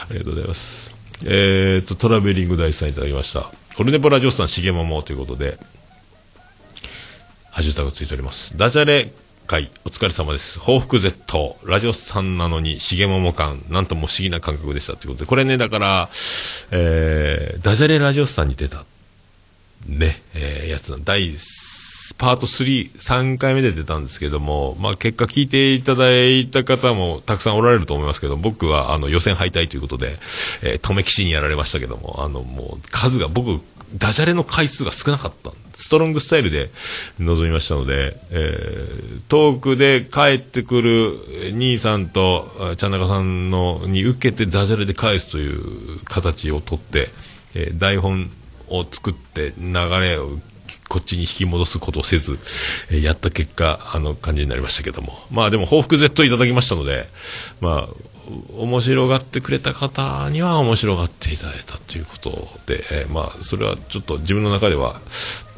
[0.08, 0.94] ありがとうございます。
[1.24, 3.50] えーと、トラベリング大さんいただきました。
[3.78, 5.58] オルネポラジオさん、しげももということで、
[7.56, 8.58] ハッシュタグついております。
[8.58, 9.10] ダジャレ
[9.46, 10.58] 会、お疲れ様です。
[10.58, 16.10] 報復 Z、ラジオさんなのに、しげもも感、なんとも不思議な感覚でしたということで、これね、だから、
[16.70, 18.84] えー、ダジャレラジオさんに出た、
[19.86, 21.32] ね、えー、やつの、第、
[22.18, 30.18] パート3、3回目で出たんですけども、まあ、結果聞いていただいた方もたくさんおられると思いますけど、僕は、あの、予選敗退ということで、
[30.60, 33.62] えー、止め騎士にやられましたけども、あの、もう、数が、僕、
[33.96, 36.70] ダジャレの回数が少なかったんでストロングスタイルで
[37.18, 47.08] 臨みましたので、えー、トークで帰ってくる兄さんとちゃん中さんのに受けてダジャレで返すという形をとって、
[47.54, 48.30] えー、台本
[48.68, 50.38] を作って流れを
[50.88, 52.38] こっちに引き戻すことをせず、
[52.90, 55.12] えー、やった結果、あの感じになりましたけども。
[55.30, 57.06] まあでも報復 Z いただきましたので、
[57.60, 58.15] まあ、
[58.56, 62.30] 面白がってくれた方には面白がっていただいたということ
[62.66, 65.00] で、えー、まあ、それはちょっと自分の中では、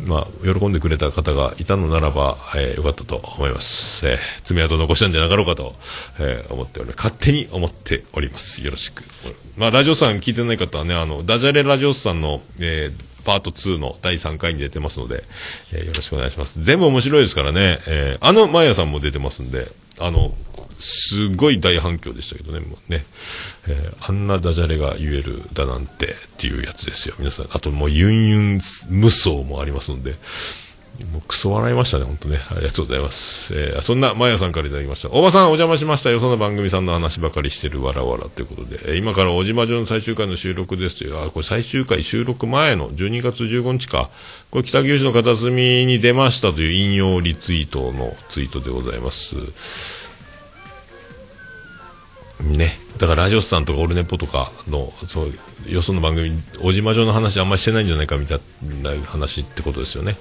[0.04, 4.06] まあ、喜んでくれた方がいたのならば、えー、よかったと思います。
[4.06, 5.74] えー、爪痕残したんじゃなかろうかと、
[6.20, 6.96] えー、思っております。
[6.96, 8.64] 勝手に思っております。
[8.64, 9.02] よろしく。
[9.56, 15.22] まあ、ラジオさん聞いてない方はね、あの、ダジャレラジオさんの、えー、パート2の第3回に出てますので、
[15.74, 16.62] えー、よろしくお願いします。
[16.62, 20.32] 全部面白いですからね、えー、あの、マヤさんも出てますんで、あの、
[20.78, 23.04] すごい大反響でしたけどね、もうね、
[23.68, 27.48] えー、あんなダジャレが言えるだなんてっていうやつですよ、皆さん。
[27.52, 30.14] あともうユンユン無双もありますので、
[31.04, 32.38] もうクソ笑いましたね、本当ね。
[32.50, 33.54] ありがとうございます。
[33.54, 35.10] えーそんな、まやさんからいただきました。
[35.10, 36.18] おばさん、お邪魔しましたよ。
[36.18, 44.10] そんな番組さんの話ばかりしてるわらわらということで、えー今からおじまじょの最終回の収録ですという、あ、これ最終回収録前の12月15日か。
[44.50, 49.36] これ北九州の片隅に出ましたという引用リツイートのツイートでございます。
[52.40, 52.78] ね。
[52.98, 55.32] だからラジオスさんとかオルネポとかの、そう、
[55.70, 58.40] よその番組、小島城の話あんまりしてないんじゃないかみたい
[58.82, 60.16] な話ってことですよね。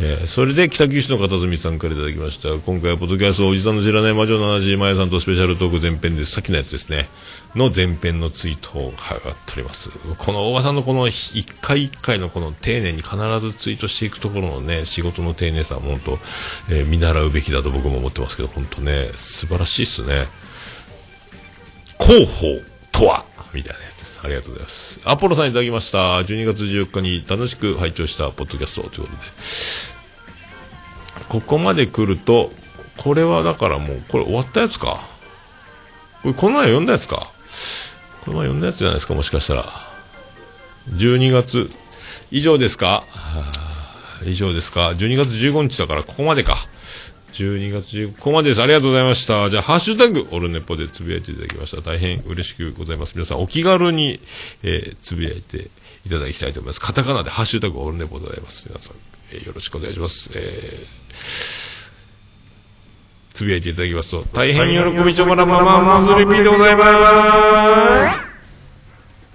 [0.00, 2.48] えーそれで北九州の片隅さんからいただきました。
[2.54, 6.32] 今回はポッドキャストおじさんの知らない魔女の話、まやさんとスペシャルトーク前編です。
[6.32, 7.08] さっきのやつですね。
[7.54, 9.90] の前編のツイートを上がっております。
[9.90, 16.18] この大場さんのこの一回一回のこの丁寧に必ずツイートしていくところのね、仕事の丁寧さは本当、
[16.70, 20.28] えー見習うべきだと僕も思ってますけど、本当ね、素晴らしいですね。
[22.04, 22.60] 広報
[22.90, 23.24] とは？
[23.54, 24.20] みたいなやつです。
[24.24, 25.00] ありがとうございます。
[25.04, 26.20] アポロさんいただきました。
[26.20, 29.18] 12月14日に楽しく拝聴したポッドキャストということで。
[31.28, 32.50] ここまで来ると、
[32.98, 35.00] これはだからもう、これ終わったやつか？
[36.22, 37.30] これこの前読んだやつか？
[38.24, 39.66] この前読んだやつじゃないですか、もしかしたら。
[40.90, 41.70] 12月、
[42.30, 43.04] 以上ですか？
[43.14, 43.50] あ
[44.24, 46.56] 以上ですか ?12 月15日だからここまでか。
[47.32, 48.62] 12月15ここまでです。
[48.62, 49.48] ありがとうございました。
[49.50, 51.80] じゃあ、ハッシュタグ、オルネポでつぶやいていただきました。
[51.82, 53.14] 大変嬉しくございます。
[53.14, 54.20] 皆さん、お気軽に、
[54.62, 55.68] えーつぶやいて
[56.06, 56.80] いただきたいと思います。
[56.80, 58.66] カタカナでハッシュタグ、オルネポでございます。
[58.68, 58.96] 皆さん、
[59.32, 60.30] えーよろしくお願いします。
[60.34, 61.62] えー
[63.34, 66.90] つぶやいていただきますと、大変喜びちょもらまままずリピーでございます。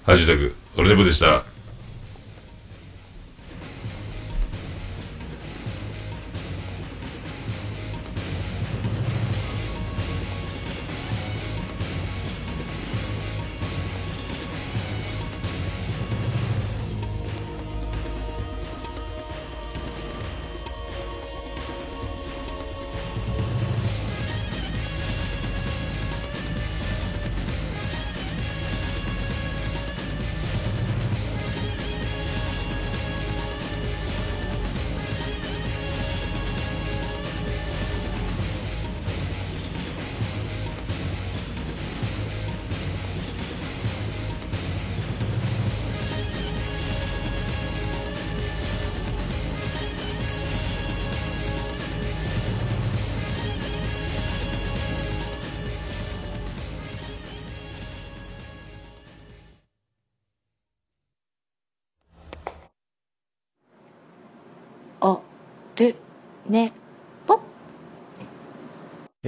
[0.06, 1.57] ハッシュタグ、オルネポでした。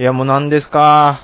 [0.00, 1.20] いや、もう何ですか？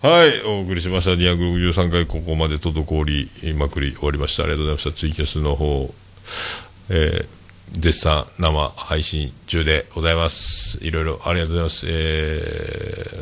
[0.00, 1.10] はい、お送りしました。
[1.10, 3.04] 263回、ここまで滞
[3.44, 4.44] りまくり終わりました。
[4.44, 4.98] ありがとうございました。
[4.98, 5.92] ツイキャスの方、
[6.88, 7.28] えー
[7.72, 10.78] 絶賛生配信中でございます。
[10.80, 11.86] いろいろありがとうございます。
[11.86, 12.40] え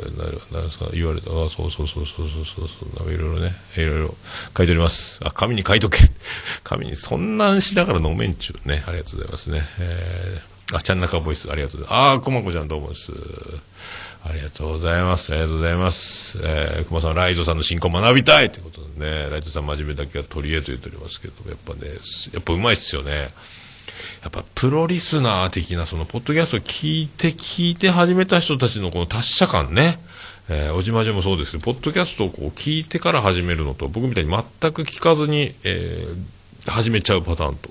[0.07, 4.15] ー、なるなんですか、言われた、あ、そうそうそうそうそうそうそう、いろいろね、いろいろ
[4.57, 5.19] 書いております。
[5.25, 5.99] あ、紙に書いとけ。
[6.63, 8.85] 紙にそんなんしながら飲めんちゅうね。
[8.87, 9.63] ありがとうございますね。
[9.81, 12.15] えー、あ、ちゃんなかボイス、ありがとうございます。
[12.15, 13.13] あー、こまこちゃんどうもです。
[14.25, 15.33] ありがとうございます。
[15.33, 16.39] ありがとうございます。
[16.43, 21.89] えー、熊さん、ライトさんの進行学びたいということでね、ライトさん真面目だけは取り柄と言っておりますけど、やっぱね、
[22.33, 23.31] やっぱうまいっすよね。
[24.23, 30.01] やっぱプロリスナー的なそのポッドキャストを聞いて聞いて始めた人たちのこの達者感ね。
[30.49, 36.37] えー、おじまじもそうですけど、ポッドキャストをこう聞いてから始めるのと、僕みたいに全く聞かずに、えー
[36.69, 37.71] 始めちゃうパターンと、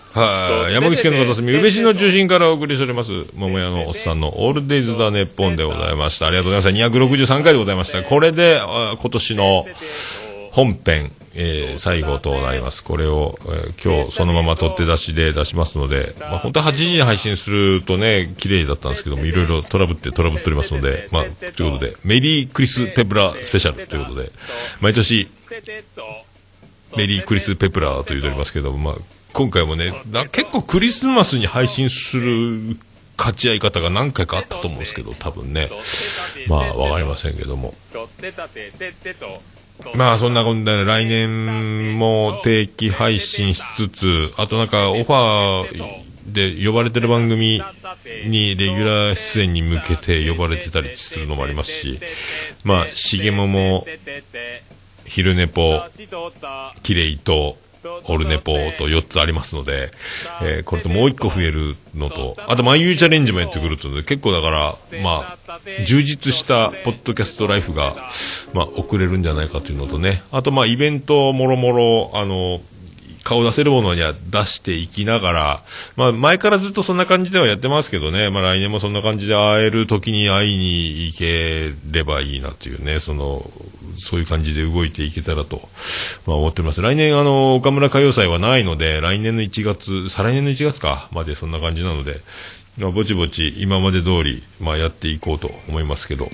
[0.13, 6.27] はい、山口県の片隅、宇部市の中心からお送りしております、桃屋のおっさんのオールデイズ・ザ・ネッポンでございました。
[6.27, 6.97] ありがとうございました。
[6.97, 8.03] 263回でございました。
[8.03, 9.65] これで、あ今年の
[10.51, 12.83] 本編、えー最後となります。
[12.83, 24.31] これを、えー今日そのまま取って出しで出しますので、まあ、本当は8時に配信するとね、綺麗だったんですけども、いろいろトラブってトラブっておりますので、まあ、ということで、メリークリス・ペプラスペシャルということで、
[24.81, 25.29] 毎年、
[26.97, 28.95] メリークリス・ペプラーと言っておりますけど、まあ、
[29.33, 32.77] 今回もね、な結構クリスマスに配信する
[33.17, 35.69] 勝ち合い方が何回かあったと思うんですけど、多分ね、
[36.47, 37.73] まあ、わかりませんけども。
[39.95, 47.61] まあ、そんなことで、来年も定期配信しつつ、あとなんか、オファーで呼ばれてる番組
[48.25, 51.99] にレギュラー出演に向けて呼ばれてたりするのもありますし、
[52.63, 53.85] まあ、しげもも、
[55.05, 55.83] 昼寝ぽ、
[56.83, 57.57] きれいと、
[58.05, 59.91] オルネポと4つありますので、
[60.43, 67.95] えーこれともう1個増えるのと、あと、まゆうチャレンジもやってくるというので、結構だから、まあ、充実したポッドキャストライフが、
[68.53, 72.61] まあ、遅れるんじゃないかというのとね、あと、まあ、イベントもろもろ、あの、
[73.23, 75.63] 顔出せるものには出していきながら、
[75.95, 83.49] まあ、前からずっとそんな感じではやってますけどね、まあ、来年もそんな感じで会える時に会いに行ければいいなというね、その、
[83.97, 85.69] そういう感じで動いていけたらと、
[86.25, 86.81] まあ、思っております。
[86.81, 92.21] 来年、あの、岡村歌謡祭はないので、来年の1月、再来年の1月か、までそんな感じなので、
[92.77, 96.29] まあ、ぼちぼち今まで通り、まあ、やっていこうと思いますけど、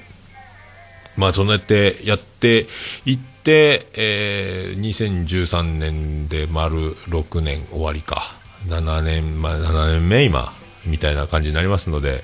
[1.16, 2.68] まあ、そんなやってやって
[3.06, 8.36] いって、えー、2013年で丸6年終わりか。
[8.68, 10.54] 7年、まあ、7年目今、
[10.86, 12.24] みたいな感じになりますので、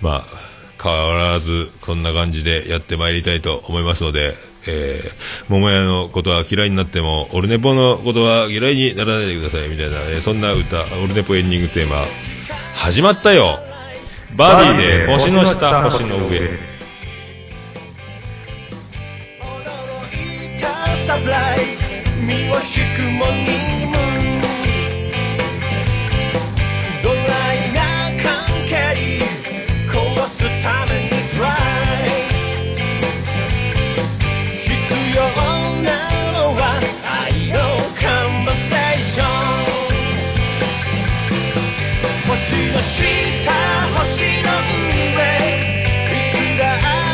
[0.00, 12.04] まあ、変わらず、こんな感じでやってまいりたいと思いますので、えー、桃屋のことは嫌いになっても、オルネポのことは嫌いにならないでください、みたいな、えーそんな歌、オルネポエンディングテーマ、
[12.74, 13.58] 始まったよ
[14.36, 16.74] バディで星の下、星の上。
[21.06, 21.84] サプライズ
[22.18, 23.63] 身を引くモー
[42.72, 43.02] の下
[43.98, 45.18] 星の上。
[46.10, 46.62] いつだ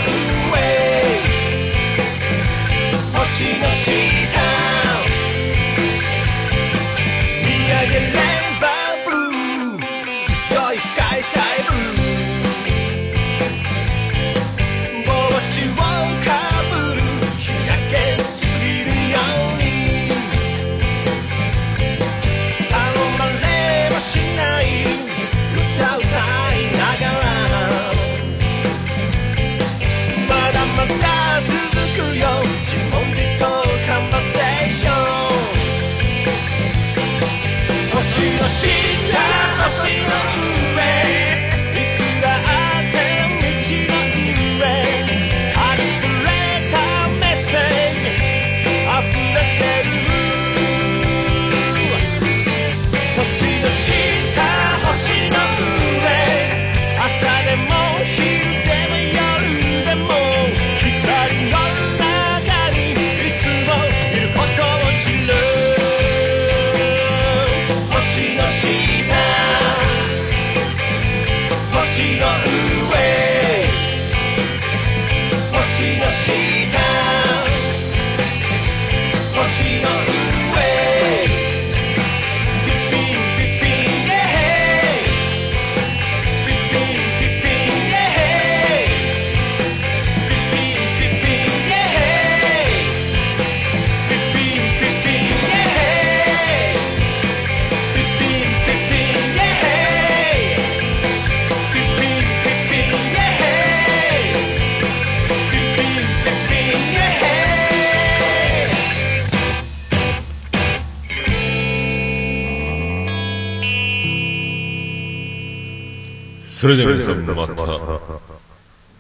[116.66, 117.54] それでは皆さんまた。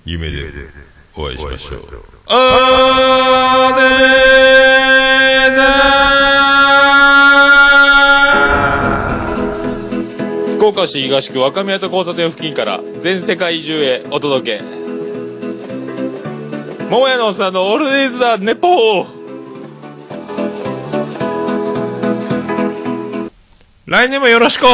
[0.05, 0.51] 夢で
[1.15, 1.81] お会いしましょう。
[2.27, 10.57] あーでー。
[10.57, 14.63] 福岡市東区若宮と交差点付近から全世界中へお届け。
[16.91, 19.07] 桃屋のおっさんのオールディーズ・ザ・ネポー。
[23.87, 24.67] 来年もよろしく